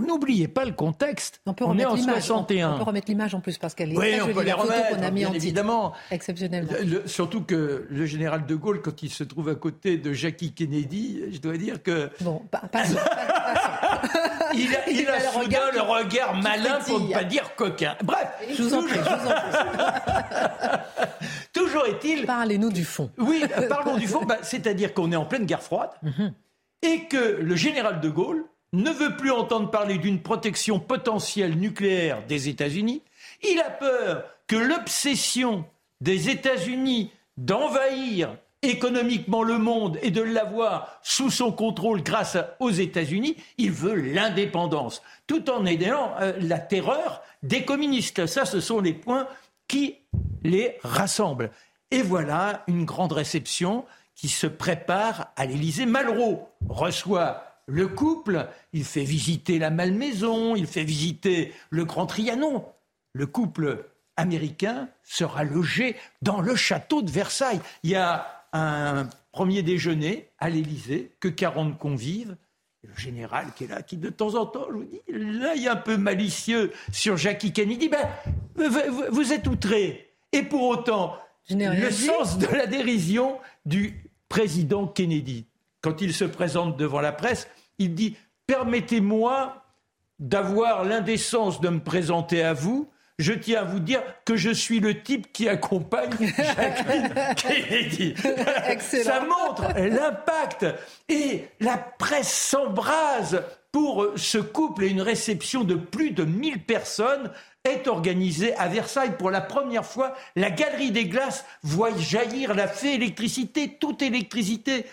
[0.06, 1.42] N'oubliez pas le contexte.
[1.46, 2.74] On, peut on est en 61.
[2.74, 5.12] On peut remettre l'image en plus parce qu'elle est oui, on peut les remettre, a
[5.12, 5.94] mis bien évidemment.
[6.12, 6.72] Exceptionnellement.
[7.06, 11.22] surtout que le général de Gaulle, quand il se trouve à côté de Jackie Kennedy,
[11.32, 12.10] je dois dire que.
[12.20, 12.84] Bon, pas, pas,
[14.54, 17.96] il a, il a le, regard, le regard malin pour ne pas dire coquin.
[18.04, 18.28] Bref.
[18.50, 20.78] Je vous en prie, je vous en prie.
[21.54, 22.26] toujours est-il.
[22.26, 23.12] Parlez-nous du fond.
[23.18, 24.24] Oui, parlons du fond.
[24.26, 26.34] Bah, c'est-à-dire qu'on est en pleine guerre froide mhm.
[26.82, 32.26] et que le général de Gaulle ne veut plus entendre parler d'une protection potentielle nucléaire
[32.28, 33.04] des États-Unis.
[33.44, 35.66] Il a peur que l'obsession
[36.00, 43.36] des États-Unis d'envahir économiquement le monde et de l'avoir sous son contrôle grâce aux États-Unis,
[43.58, 48.28] il veut l'indépendance, tout en aidant euh, la terreur des communistes.
[48.28, 49.28] Ça, ce sont les points
[49.68, 49.96] qui
[50.44, 51.52] les rassemblent.
[51.90, 53.86] Et voilà une grande réception
[54.16, 55.86] qui se prépare à l'Élysée.
[55.86, 62.66] Malraux reçoit le couple, il fait visiter la Malmaison, il fait visiter le Grand Trianon.
[63.14, 63.86] Le couple
[64.18, 67.62] américain sera logé dans le château de Versailles.
[67.84, 72.36] Il y a un premier déjeuner à l'Élysée, que 40 convives.
[72.84, 75.66] Le général qui est là, qui de temps en temps, je vous dis, là, il
[75.66, 77.90] est un peu malicieux sur Jackie Kennedy.
[77.90, 78.08] Ben,
[79.12, 80.16] vous êtes outré.
[80.32, 81.16] Et pour autant,
[81.50, 85.46] le sens de la dérision du président Kennedy.
[85.82, 87.48] Quand il se présente devant la presse,
[87.78, 88.16] il dit
[88.48, 89.64] Permettez-moi
[90.20, 92.90] d'avoir l'indécence de me présenter à vous.
[93.22, 98.16] Je tiens à vous dire que je suis le type qui accompagne Jacqueline Kennedy.
[98.80, 100.66] Ça montre l'impact.
[101.08, 107.32] Et la presse s'embrase pour ce couple et une réception de plus de 1000 personnes
[107.64, 110.16] est organisée à Versailles pour la première fois.
[110.36, 114.86] La Galerie des Glaces voit jaillir la fée électricité, toute électricité.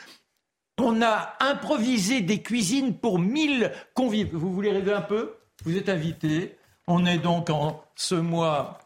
[0.79, 4.29] On a improvisé des cuisines pour 1000 convives.
[4.35, 5.35] Vous voulez rêver un peu?
[5.64, 6.58] Vous êtes invités.
[6.89, 8.78] On est donc en ce mois,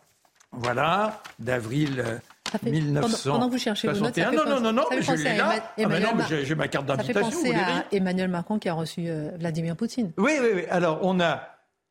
[0.51, 2.21] voilà, d'avril
[2.61, 3.31] 1900.
[3.31, 5.55] Pendant, que vous cherchez vos notes, ça non, non, non, non, mais je l'ai là.
[5.55, 7.31] Ah, mais non, mais j'ai ma carte d'invitation.
[7.31, 10.13] Ça fait penser à Emmanuel Macron qui a reçu euh, Vladimir Poutine.
[10.19, 10.63] Oui, oui, oui.
[10.69, 11.49] Alors, on a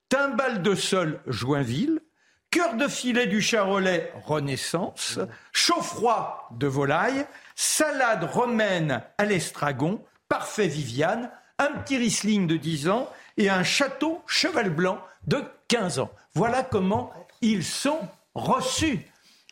[0.10, 2.02] Timbal de Sol, Joinville.
[2.50, 5.18] Cœur de filet du Charolais, Renaissance.
[5.54, 7.26] Chaud-froid de volaille.
[7.56, 10.04] Salade romaine à l'estragon.
[10.28, 11.32] Parfait Viviane.
[11.58, 13.10] Un petit Riesling de 10 ans.
[13.38, 16.12] Et un château cheval blanc de 15 ans.
[16.34, 17.12] Voilà comment
[17.42, 18.00] ils sont
[18.36, 19.08] reçus.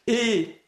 [0.08, 0.62] Et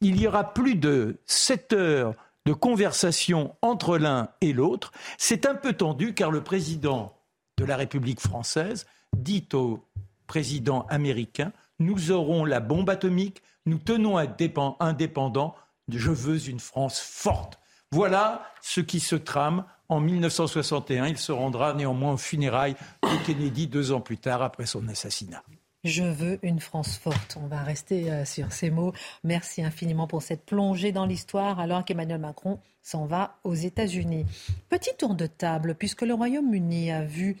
[0.00, 2.14] il y aura plus de 7 heures
[2.46, 4.92] de conversation entre l'un et l'autre.
[5.18, 7.14] C'est un peu tendu car le président
[7.58, 8.86] de la République française
[9.16, 9.84] dit au
[10.26, 15.54] président américain, nous aurons la bombe atomique, nous tenons indépendants,
[15.88, 17.58] je veux une France forte.
[17.92, 21.06] Voilà ce qui se trame en 1961.
[21.06, 25.42] Il se rendra néanmoins aux funérailles de Kennedy deux ans plus tard après son assassinat.
[25.84, 27.38] Je veux une France forte.
[27.40, 28.92] On va rester euh, sur ces mots.
[29.22, 34.26] Merci infiniment pour cette plongée dans l'histoire alors qu'Emmanuel Macron s'en va aux États-Unis.
[34.68, 37.36] Petit tour de table, puisque le Royaume-Uni a vu,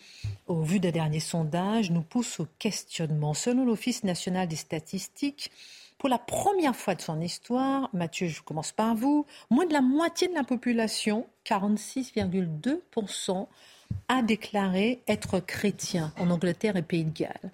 [0.46, 3.34] au vu des derniers sondages, nous pousse au questionnement.
[3.34, 5.50] Selon l'Office national des statistiques,
[5.98, 9.80] pour la première fois de son histoire, Mathieu, je commence par vous, moins de la
[9.80, 13.48] moitié de la population, 46,2%,
[14.08, 17.50] a déclaré être chrétien en Angleterre et Pays de Galles.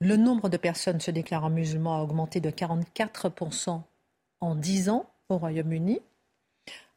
[0.00, 3.82] Le nombre de personnes se déclarant musulmans a augmenté de 44%
[4.40, 6.00] en 10 ans au Royaume-Uni.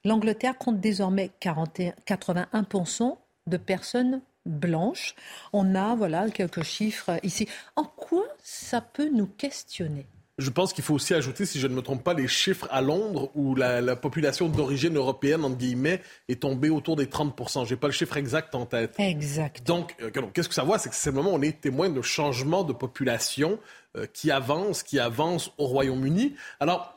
[0.06, 3.18] L'Angleterre compte désormais 81%
[3.48, 5.14] de personnes blanches.
[5.52, 7.50] On a voilà quelques chiffres ici.
[7.76, 10.06] En quoi ça peut nous questionner?
[10.38, 12.82] Je pense qu'il faut aussi ajouter, si je ne me trompe pas, les chiffres à
[12.82, 17.80] Londres où la, population d'origine européenne, entre guillemets, est tombée autour des 30 Je n'ai
[17.80, 18.96] pas le chiffre exact en tête.
[19.00, 19.66] Exact.
[19.66, 20.78] Donc, euh, qu'est-ce que ça voit?
[20.78, 23.60] C'est que simplement, on est témoin de changement de population
[23.96, 26.36] euh, qui avance, qui avance au Royaume-Uni.
[26.60, 26.96] Alors,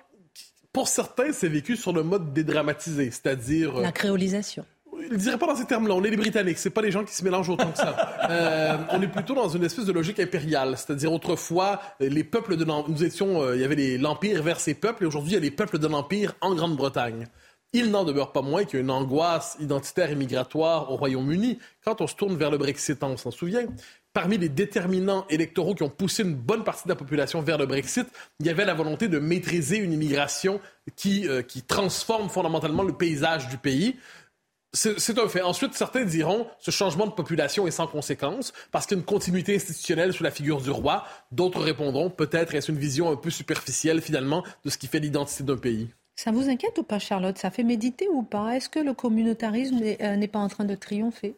[0.73, 3.79] pour certains, c'est vécu sur le mode dédramatisé, c'est-à-dire...
[3.79, 4.65] Euh, la créolisation
[5.13, 5.95] ne dirais pas dans ces termes-là.
[5.95, 6.59] On est les Britanniques.
[6.59, 8.29] C'est pas les gens qui se mélangent autant que ça.
[8.31, 10.77] Euh, on est plutôt dans une espèce de logique impériale.
[10.77, 15.05] C'est-à-dire, autrefois, les peuples de nous étions, euh, il y avait l'Empire vers ces peuples,
[15.05, 17.27] et aujourd'hui, il y a les peuples de l'Empire en Grande-Bretagne.
[17.75, 21.59] Il n'en demeure pas moins qu'il y a une angoisse identitaire et migratoire au Royaume-Uni.
[21.85, 23.67] Quand on se tourne vers le Brexit, on s'en souvient,
[24.15, 27.67] parmi les déterminants électoraux qui ont poussé une bonne partie de la population vers le
[27.67, 28.07] Brexit,
[28.41, 30.61] il y avait la volonté de maîtriser une immigration
[30.97, 33.97] qui, euh, qui transforme fondamentalement le paysage du pays.
[34.79, 35.43] C'est un fait.
[35.43, 39.07] Ensuite, certains diront ce changement de population est sans conséquence parce qu'il y a une
[39.07, 41.05] continuité institutionnelle sous la figure du roi.
[41.33, 45.43] D'autres répondront peut-être est-ce une vision un peu superficielle finalement de ce qui fait l'identité
[45.43, 45.89] d'un pays.
[46.15, 47.39] Ça vous inquiète ou pas, Charlotte?
[47.39, 48.57] Ça fait méditer ou pas?
[48.57, 51.35] Est-ce que le communautarisme euh, n'est pas en train de triompher?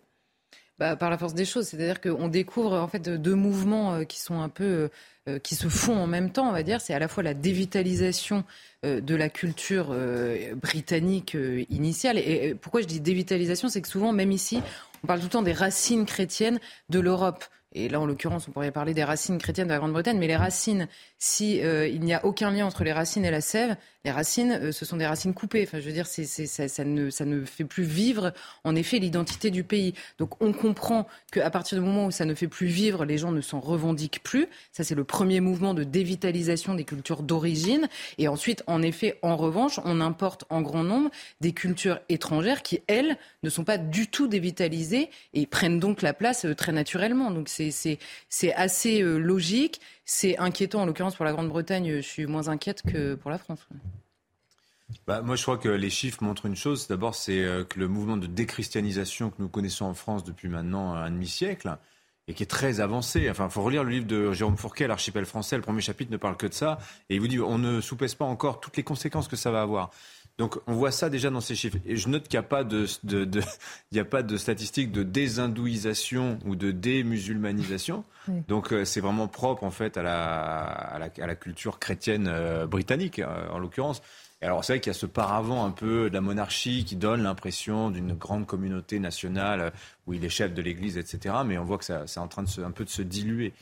[0.81, 4.19] Bah, par la force des choses, c'est-à-dire qu'on découvre en fait deux mouvements euh, qui
[4.19, 4.91] sont un peu
[5.29, 6.81] euh, qui se font en même temps, on va dire.
[6.81, 8.45] C'est à la fois la dévitalisation
[8.87, 11.37] euh, de la culture euh, britannique
[11.69, 12.17] initiale.
[12.19, 14.63] Et pourquoi je dis dévitalisation, c'est que souvent, même ici,
[15.05, 16.59] on parle tout le temps des racines chrétiennes
[16.89, 17.45] de l'Europe.
[17.73, 20.37] Et là, en l'occurrence, on pourrait parler des racines chrétiennes de la Grande-Bretagne, mais les
[20.37, 24.53] racines, si il n'y a aucun lien entre les racines et la sève, les racines,
[24.53, 25.65] euh, ce sont des racines coupées.
[25.67, 28.33] Enfin, je veux dire, c'est, ça, ça, ne, ça ne fait plus vivre,
[28.65, 29.95] en effet, l'identité du pays.
[30.19, 33.33] Donc, on comprend qu'à partir du moment où ça ne fait plus vivre, les gens
[33.33, 34.47] ne s'en revendiquent plus.
[34.73, 37.89] Ça, c'est le premier mouvement de dévitalisation des cultures d'origine.
[38.19, 42.81] Et ensuite, en effet, en revanche, on importe en grand nombre des cultures étrangères qui,
[42.87, 47.31] elles, ne sont pas du tout dévitalisées et prennent donc la place euh, très naturellement.
[47.31, 47.99] Donc, c'est, c'est,
[48.55, 49.81] assez euh, logique.
[50.13, 51.95] C'est inquiétant, en l'occurrence, pour la Grande-Bretagne.
[51.95, 53.69] Je suis moins inquiète que pour la France.
[55.07, 56.89] Bah, moi, je crois que les chiffres montrent une chose.
[56.89, 60.95] D'abord, c'est euh, que le mouvement de déchristianisation que nous connaissons en France depuis maintenant
[60.95, 61.79] un demi-siècle
[62.27, 63.31] et qui est très avancé.
[63.31, 65.55] Enfin, il faut relire le livre de Jérôme Fourquet, L'archipel français.
[65.55, 66.79] Le premier chapitre ne parle que de ça.
[67.09, 69.63] Et il vous dit, on ne soupèse pas encore toutes les conséquences que ça va
[69.63, 69.93] avoir.
[70.41, 71.77] Donc on voit ça déjà dans ces chiffres.
[71.85, 73.43] Et je note qu'il n'y a pas de, de, de
[73.93, 78.05] il y a pas de statistiques de désindouisation ou de démusulmanisation.
[78.49, 82.27] Donc euh, c'est vraiment propre en fait à la, à la, à la culture chrétienne
[82.27, 84.01] euh, britannique euh, en l'occurrence
[84.43, 87.23] alors c'est vrai qu'il y a ce paravent un peu de la monarchie qui donne
[87.23, 89.71] l'impression d'une grande communauté nationale
[90.07, 91.35] où il est chef de l'Église, etc.
[91.45, 93.53] Mais on voit que ça, c'est en train de se, un peu de se diluer.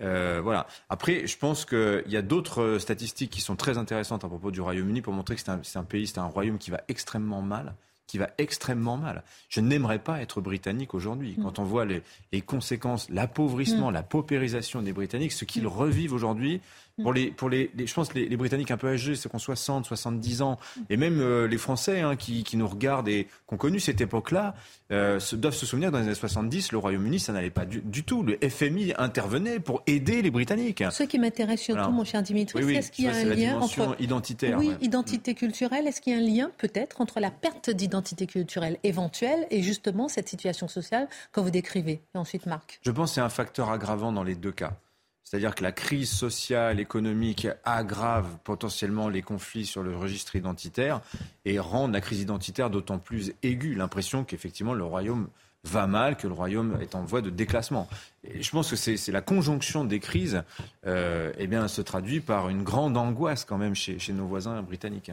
[0.00, 0.66] Euh, voilà.
[0.88, 4.50] Après, je pense qu'il y a d'autres euh, statistiques qui sont très intéressantes à propos
[4.50, 6.80] du Royaume-Uni pour montrer que c'est un, c'est un pays, c'est un royaume qui va
[6.88, 7.74] extrêmement mal
[8.06, 9.22] qui va extrêmement mal.
[9.48, 11.34] Je n'aimerais pas être britannique aujourd'hui.
[11.36, 11.42] Mm.
[11.42, 13.94] Quand on voit les, les conséquences, l'appauvrissement, mm.
[13.94, 16.60] la paupérisation des Britanniques, ce qu'ils revivent aujourd'hui,
[17.02, 19.40] pour les, pour les, je pense les, les Britanniques un peu âgés, ceux qui ont
[19.40, 20.58] 60, 70 ans,
[20.90, 24.00] et même euh, les Français hein, qui, qui, nous regardent et qui ont connu cette
[24.00, 24.54] époque-là,
[24.92, 27.80] euh, doivent se souvenir que dans les années 70, le Royaume-Uni, ça n'allait pas du,
[27.80, 28.22] du, tout.
[28.22, 30.84] Le FMI intervenait pour aider les Britanniques.
[30.90, 33.14] Ce qui m'intéresse surtout, Alors, mon cher Dimitri, oui, oui, c'est est-ce qu'il y a
[33.14, 34.76] un lien entre identitaire, oui, ouais.
[34.80, 35.86] identité culturelle.
[35.88, 40.08] Est-ce qu'il y a un lien peut-être entre la perte d'identité culturelle éventuelle et justement
[40.08, 42.02] cette situation sociale que vous décrivez?
[42.14, 42.78] Et ensuite, Marc.
[42.82, 44.76] Je pense que c'est un facteur aggravant dans les deux cas.
[45.24, 51.00] C'est-à-dire que la crise sociale, économique aggrave potentiellement les conflits sur le registre identitaire
[51.46, 53.74] et rend la crise identitaire d'autant plus aiguë.
[53.74, 55.28] L'impression qu'effectivement le royaume
[55.64, 57.88] va mal, que le royaume est en voie de déclassement.
[58.22, 60.42] Et je pense que c'est la conjonction des crises
[60.86, 64.60] euh, eh bien, se traduit par une grande angoisse quand même chez, chez nos voisins
[64.62, 65.10] britanniques.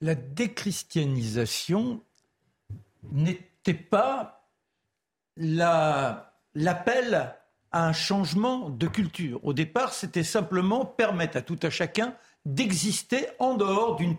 [0.00, 2.00] La déchristianisation
[3.10, 4.46] n'était pas
[5.36, 5.94] l'appel
[7.72, 9.40] un changement de culture.
[9.44, 12.14] Au départ, c'était simplement permettre à tout à chacun
[12.44, 14.16] d'exister en dehors d'une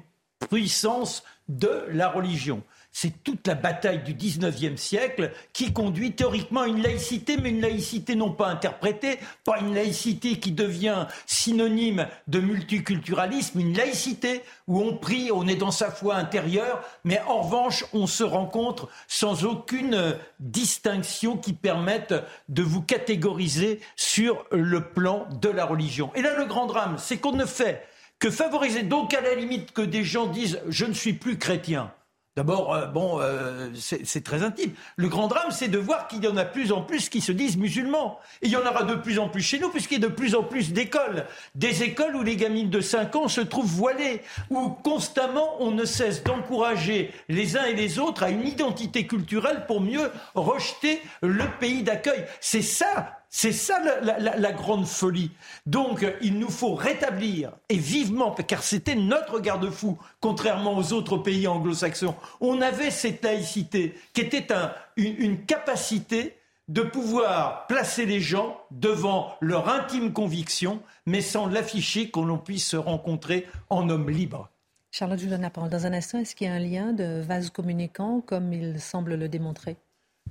[0.49, 2.63] puissance de la religion.
[2.95, 7.59] C'est toute la bataille du 19e siècle qui conduit théoriquement à une laïcité, mais une
[7.59, 14.79] laïcité non pas interprétée, pas une laïcité qui devient synonyme de multiculturalisme, une laïcité où
[14.79, 19.43] on prie, on est dans sa foi intérieure, mais en revanche, on se rencontre sans
[19.43, 22.13] aucune distinction qui permette
[22.47, 26.11] de vous catégoriser sur le plan de la religion.
[26.13, 27.87] Et là, le grand drame, c'est qu'on ne fait
[28.19, 31.91] que favoriser, donc à la limite que des gens disent je ne suis plus chrétien.
[32.35, 34.71] D'abord, euh, bon, euh, c'est très intime.
[34.95, 37.31] Le grand drame, c'est de voir qu'il y en a plus en plus qui se
[37.31, 38.19] disent musulmans.
[38.41, 40.13] Et il y en aura de plus en plus chez nous, puisqu'il y a de
[40.13, 41.27] plus en plus d'écoles.
[41.53, 45.85] Des écoles où les gamines de 5 ans se trouvent voilées, où constamment on ne
[45.85, 51.45] cesse d'encourager les uns et les autres à une identité culturelle pour mieux rejeter le
[51.59, 52.25] pays d'accueil.
[52.41, 55.31] C'est ça c'est ça la, grande folie.
[55.65, 61.47] Donc il nous faut rétablir, et vivement, car c'était notre garde-fou, contrairement aux autres pays
[61.47, 68.19] anglo-saxons, on avait cette laïcité qui était un, une, une capacité de pouvoir placer les
[68.19, 74.11] gens devant leur intime conviction, mais sans l'afficher qu'on l'on puisse se rencontrer en homme
[74.11, 74.51] libre.
[74.91, 76.19] Charlotte, je vous donne la parole dans un instant.
[76.19, 79.75] Est-ce qu'il y a un lien de vase communicant, comme il semble le démontrer?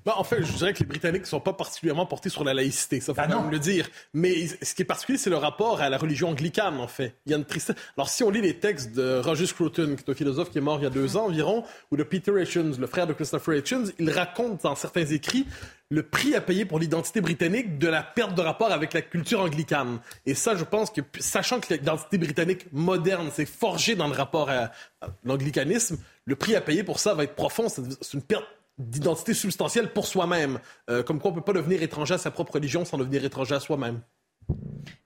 [0.06, 3.00] En fait, je dirais que les Britanniques ne sont pas particulièrement portés sur la laïcité,
[3.00, 3.88] ça faut ah même le dire.
[4.12, 7.14] Mais ce qui est particulier, c'est le rapport à la religion anglicane, en fait.
[7.26, 7.76] Il y a une tristesse.
[7.96, 10.62] Alors, si on lit les textes de Roger Scruton, qui est un philosophe qui est
[10.62, 13.54] mort il y a deux ans environ, ou de Peter Hitchens, le frère de Christopher
[13.54, 15.46] Hitchens, il raconte dans certains écrits
[15.88, 19.40] le prix à payer pour l'identité britannique de la perte de rapport avec la culture
[19.40, 20.00] anglicane.
[20.26, 24.50] Et ça, je pense que, sachant que l'identité britannique moderne s'est forgée dans le rapport
[24.50, 27.68] à, à l'anglicanisme, le prix à payer pour ça va être profond.
[27.68, 28.46] C'est une perte
[28.78, 30.58] d'identité substantielle pour soi-même.
[30.90, 33.24] Euh, comme quoi on ne peut pas devenir étranger à sa propre religion sans devenir
[33.24, 34.00] étranger à soi-même.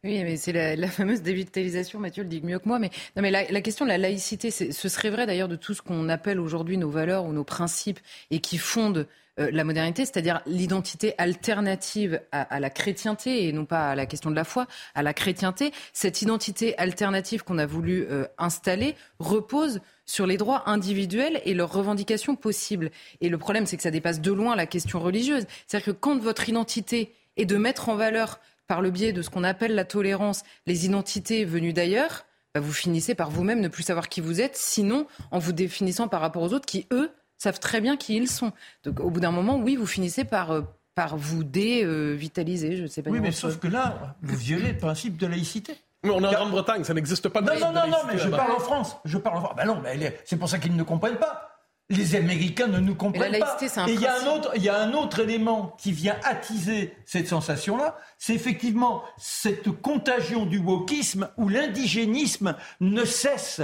[0.04, 2.78] Oui, mais c'est la, fameuse dévitalisation, Mathieu le dit mieux que moi.
[2.78, 5.74] Mais, non, mais la, la question de la laïcité, ce serait vrai d'ailleurs de tout
[5.74, 8.00] ce qu'on appelle aujourd'hui nos valeurs ou nos principes
[8.30, 9.06] et qui fondent
[9.38, 14.06] euh, la modernité, c'est-à-dire l'identité alternative à, à, la chrétienté et non pas à la
[14.06, 15.72] question de la foi, à la chrétienté.
[15.92, 21.72] Cette identité alternative qu'on a voulu euh, installer repose sur les droits individuels et leurs
[21.72, 22.90] revendications possibles.
[23.20, 25.44] Et le problème, c'est que ça dépasse de loin la question religieuse.
[25.66, 29.30] C'est-à-dire que quand votre identité est de mettre en valeur, par le biais de ce
[29.30, 33.82] qu'on appelle la tolérance, les identités venues d'ailleurs, bah vous finissez par vous-même ne plus
[33.82, 37.60] savoir qui vous êtes, sinon en vous définissant par rapport aux autres qui, eux, savent
[37.60, 38.52] très bien qui ils sont.
[38.84, 40.62] Donc au bout d'un moment, oui, vous finissez par, euh,
[40.94, 43.10] par vous dévitaliser, je ne sais pas.
[43.10, 45.76] Oui, mais sauf que là, vous violez le principe de laïcité.
[46.02, 47.40] Mais on est en Grande-Bretagne, ça n'existe pas.
[47.40, 48.96] De non, non, non, non, mais je parle en France.
[49.04, 49.56] Je parle en France.
[49.56, 51.50] Ben non, mais c'est pour ça qu'ils ne comprennent pas.
[51.88, 53.58] Les Américains ne nous comprennent la pas.
[53.76, 56.16] Un Et il y, a un autre, il y a un autre élément qui vient
[56.24, 63.62] attiser cette sensation-là, c'est effectivement cette contagion du wokisme où l'indigénisme ne cesse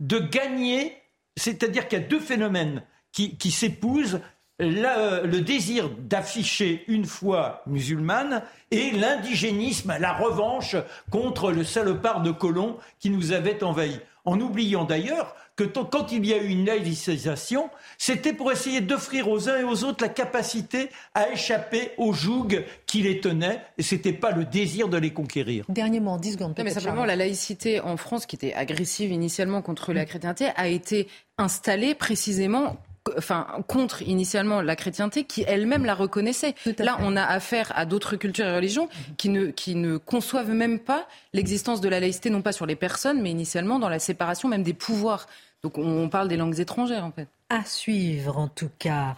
[0.00, 0.98] de gagner.
[1.36, 4.20] C'est-à-dire qu'il y a deux phénomènes qui, qui s'épousent
[4.58, 10.76] le désir d'afficher une foi musulmane et l'indigénisme, la revanche
[11.10, 14.00] contre le salopard de colons qui nous avait envahis.
[14.24, 19.28] En oubliant d'ailleurs que quand il y a eu une laïcisation, c'était pour essayer d'offrir
[19.28, 23.82] aux uns et aux autres la capacité à échapper au joug qui les tenait, et
[23.82, 25.64] ce n'était pas le désir de les conquérir.
[25.68, 26.54] Dernier mot, 10 secondes.
[26.56, 31.08] mais simplement, la laïcité en France, qui était agressive initialement contre la chrétienté, a été
[31.36, 32.76] installée précisément
[33.16, 36.54] enfin contre initialement la chrétienté qui elle-même la reconnaissait.
[36.78, 40.78] Là, on a affaire à d'autres cultures et religions qui ne, qui ne conçoivent même
[40.78, 44.48] pas l'existence de la laïcité, non pas sur les personnes, mais initialement dans la séparation
[44.48, 45.26] même des pouvoirs.
[45.62, 47.28] Donc on parle des langues étrangères en fait.
[47.48, 49.16] À suivre en tout cas.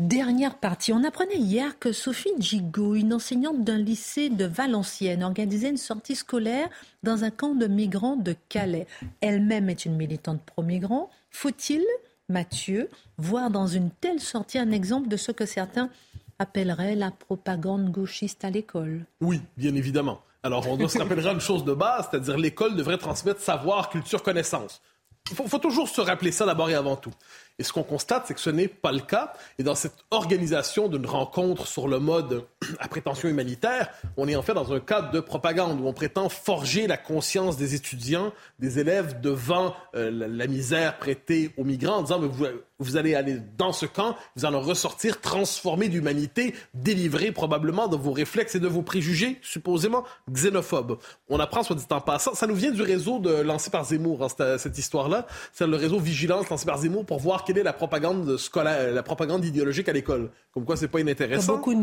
[0.00, 0.92] Dernière partie.
[0.92, 6.16] On apprenait hier que Sophie Gigot, une enseignante d'un lycée de Valenciennes, organisait une sortie
[6.16, 6.68] scolaire
[7.04, 8.88] dans un camp de migrants de Calais.
[9.20, 11.10] Elle-même est une militante pro-migrants.
[11.30, 11.84] Faut-il
[12.28, 15.90] Mathieu, voir dans une telle sortie un exemple de ce que certains
[16.38, 19.04] appelleraient la propagande gauchiste à l'école.
[19.20, 20.20] Oui, bien évidemment.
[20.42, 24.22] Alors, on doit se rappeler une chose de base, c'est-à-dire l'école devrait transmettre savoir, culture,
[24.22, 24.82] connaissance.
[25.30, 27.12] Il faut, toujours se rappeler ça d'abord et avant tout.
[27.60, 29.32] Et ce qu'on constate, c'est que ce n'est pas le cas.
[29.60, 32.44] Et dans cette organisation d'une rencontre sur le mode
[32.80, 36.28] à prétention humanitaire, on est en fait dans un cadre de propagande où on prétend
[36.28, 42.02] forger la conscience des étudiants, des élèves devant euh, la, misère prêtée aux migrants en
[42.02, 42.46] disant vous,
[42.80, 47.96] vous, allez aller dans ce camp, vous allez en ressortir transformé d'humanité, délivré probablement de
[47.96, 50.98] vos réflexes et de vos préjugés supposément xénophobes.
[51.28, 54.28] On apprend, soit dit en passant, ça nous vient du réseau lancé par Zemmour, hein,
[54.28, 55.26] cette, cette histoire-là.
[55.52, 59.02] C'est le réseau Vigilance lancé par Zemmour pour voir quelle est la propagande scolaire, la
[59.02, 60.30] propagande idéologique à l'école?
[60.52, 61.56] Comme quoi, c'est pas inintéressant.
[61.56, 61.80] Beaucoup de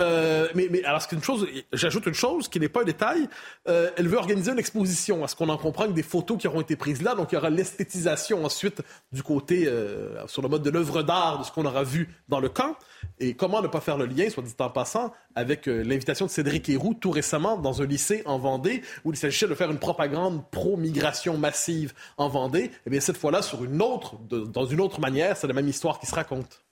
[0.00, 3.28] euh, mais, mais alors, une chose, j'ajoute une chose qui n'est pas un détail.
[3.68, 5.24] Euh, elle veut organiser une exposition.
[5.24, 7.14] À ce qu'on en comprend des photos qui auront été prises là.
[7.14, 8.82] Donc, il y aura l'esthétisation ensuite
[9.12, 12.40] du côté, euh, sur le mode de l'œuvre d'art, de ce qu'on aura vu dans
[12.40, 12.76] le camp.
[13.18, 16.30] Et comment ne pas faire le lien, soit dit en passant, avec euh, l'invitation de
[16.30, 19.78] Cédric Héroux tout récemment dans un lycée en Vendée où il s'agissait de faire une
[19.78, 22.64] propagande pro-migration massive en Vendée.
[22.64, 25.68] Et eh bien, cette fois-là, sur une autre, dans une autre manière, c'est la même
[25.68, 26.65] histoire qui se raconte.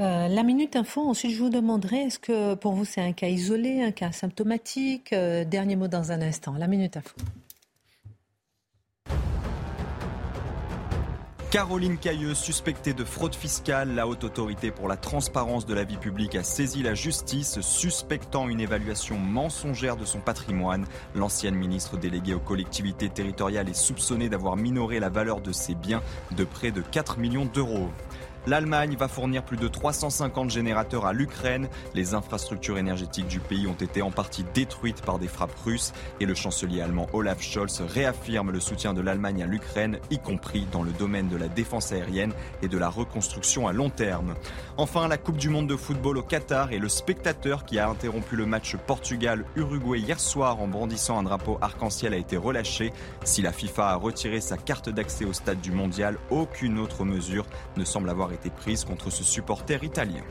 [0.00, 3.28] Euh, la minute info, ensuite je vous demanderai, est-ce que pour vous c'est un cas
[3.28, 5.12] isolé, un cas symptomatique?
[5.12, 6.54] Euh, Dernier mot dans un instant.
[6.58, 7.14] La minute info.
[11.54, 15.98] Caroline Cailleux, suspectée de fraude fiscale, la haute autorité pour la transparence de la vie
[15.98, 20.84] publique a saisi la justice, suspectant une évaluation mensongère de son patrimoine.
[21.14, 26.02] L'ancienne ministre déléguée aux collectivités territoriales est soupçonnée d'avoir minoré la valeur de ses biens
[26.32, 27.90] de près de 4 millions d'euros.
[28.46, 31.68] L'Allemagne va fournir plus de 350 générateurs à l'Ukraine.
[31.94, 36.26] Les infrastructures énergétiques du pays ont été en partie détruites par des frappes russes et
[36.26, 40.82] le chancelier allemand Olaf Scholz réaffirme le soutien de l'Allemagne à l'Ukraine, y compris dans
[40.82, 44.34] le domaine de la défense aérienne et de la reconstruction à long terme.
[44.76, 48.36] Enfin, la Coupe du monde de football au Qatar et le spectateur qui a interrompu
[48.36, 52.92] le match Portugal-Uruguay hier soir en brandissant un drapeau arc-en-ciel a été relâché.
[53.24, 57.46] Si la FIFA a retiré sa carte d'accès au stade du mondial, aucune autre mesure
[57.78, 60.24] ne semble avoir été prise contre ce supporter italien.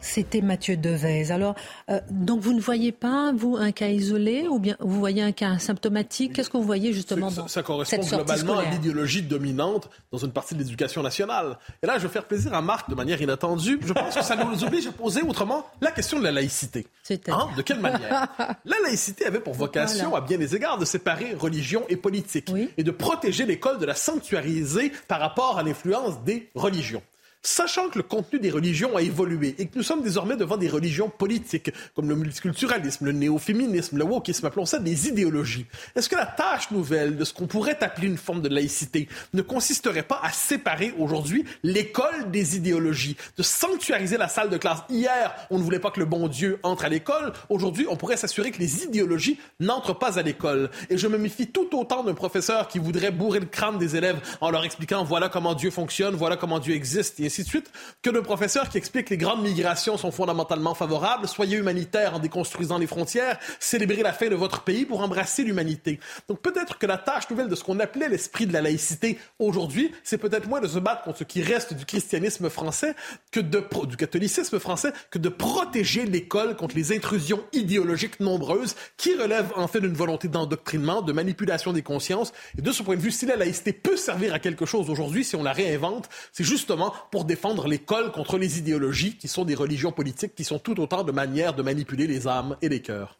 [0.00, 1.30] C'était Mathieu Devez.
[1.30, 1.54] Alors,
[1.90, 5.32] euh, donc vous ne voyez pas, vous, un cas isolé ou bien vous voyez un
[5.32, 6.34] cas symptomatique?
[6.34, 10.54] Qu'est-ce que vous voyez justement dans Ça, correspond globalement à l'idéologie dominante dans une partie
[10.54, 11.58] de l'éducation nationale.
[11.82, 13.78] Et là, je vais faire plaisir à Marc de manière inattendue.
[13.84, 16.86] Je pense que ça nous oblige à poser autrement la question de la laïcité.
[17.28, 17.48] Hein?
[17.56, 18.28] De quelle manière?
[18.64, 22.84] La laïcité avait pour vocation, à bien des égards, de séparer religion et politique et
[22.84, 27.02] de protéger l'école de la sanctuariser par rapport à l'influence des religions.
[27.42, 30.68] Sachant que le contenu des religions a évolué et que nous sommes désormais devant des
[30.68, 35.64] religions politiques, comme le multiculturalisme, le néo-féminisme, le wokisme, appelons ça des idéologies,
[35.96, 39.40] est-ce que la tâche nouvelle de ce qu'on pourrait appeler une forme de laïcité ne
[39.40, 44.80] consisterait pas à séparer aujourd'hui l'école des idéologies, de sanctuariser la salle de classe?
[44.90, 47.32] Hier, on ne voulait pas que le bon Dieu entre à l'école.
[47.48, 50.70] Aujourd'hui, on pourrait s'assurer que les idéologies n'entrent pas à l'école.
[50.90, 54.20] Et je me méfie tout autant d'un professeur qui voudrait bourrer le crâne des élèves
[54.42, 57.70] en leur expliquant voilà comment Dieu fonctionne, voilà comment Dieu existe, ainsi de suite,
[58.02, 62.18] que de professeurs qui expliquent que les grandes migrations sont fondamentalement favorables, soyez humanitaires en
[62.18, 66.00] déconstruisant les frontières, célébrez la fin de votre pays pour embrasser l'humanité.
[66.28, 69.92] Donc peut-être que la tâche nouvelle de ce qu'on appelait l'esprit de la laïcité aujourd'hui,
[70.02, 72.96] c'est peut-être moins de se battre contre ce qui reste du christianisme français
[73.30, 79.14] que de, du catholicisme français, que de protéger l'école contre les intrusions idéologiques nombreuses qui
[79.14, 82.32] relèvent en fait d'une volonté d'endoctrinement, de manipulation des consciences.
[82.58, 85.24] Et de ce point de vue, si la laïcité peut servir à quelque chose aujourd'hui,
[85.24, 89.54] si on la réinvente, c'est justement pour défendre l'école contre les idéologies qui sont des
[89.54, 93.18] religions politiques, qui sont tout autant de manières de manipuler les âmes et les cœurs.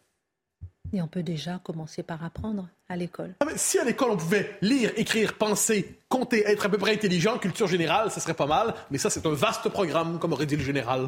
[0.93, 3.33] Et on peut déjà commencer par apprendre à l'école.
[3.39, 7.37] Ah, si à l'école on pouvait lire, écrire, penser, compter, être à peu près intelligent,
[7.37, 8.75] culture générale, ce serait pas mal.
[8.91, 11.07] Mais ça, c'est un vaste programme, comme aurait dit le général.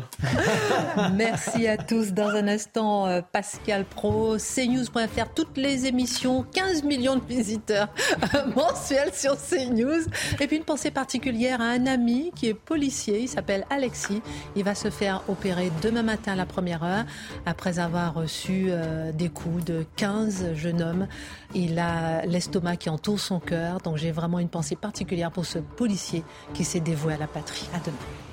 [1.13, 2.13] Merci à tous.
[2.13, 7.89] Dans un instant, euh, Pascal Pro, cnews.fr, toutes les émissions, 15 millions de visiteurs
[8.55, 10.05] mensuels sur CNews.
[10.39, 14.21] Et puis une pensée particulière à un ami qui est policier, il s'appelle Alexis.
[14.55, 17.03] Il va se faire opérer demain matin à la première heure,
[17.45, 21.07] après avoir reçu euh, des coups de 15 jeunes hommes.
[21.55, 25.59] Il a l'estomac qui entoure son cœur, donc j'ai vraiment une pensée particulière pour ce
[25.59, 26.23] policier
[26.53, 27.69] qui s'est dévoué à la patrie.
[27.73, 28.32] À demain.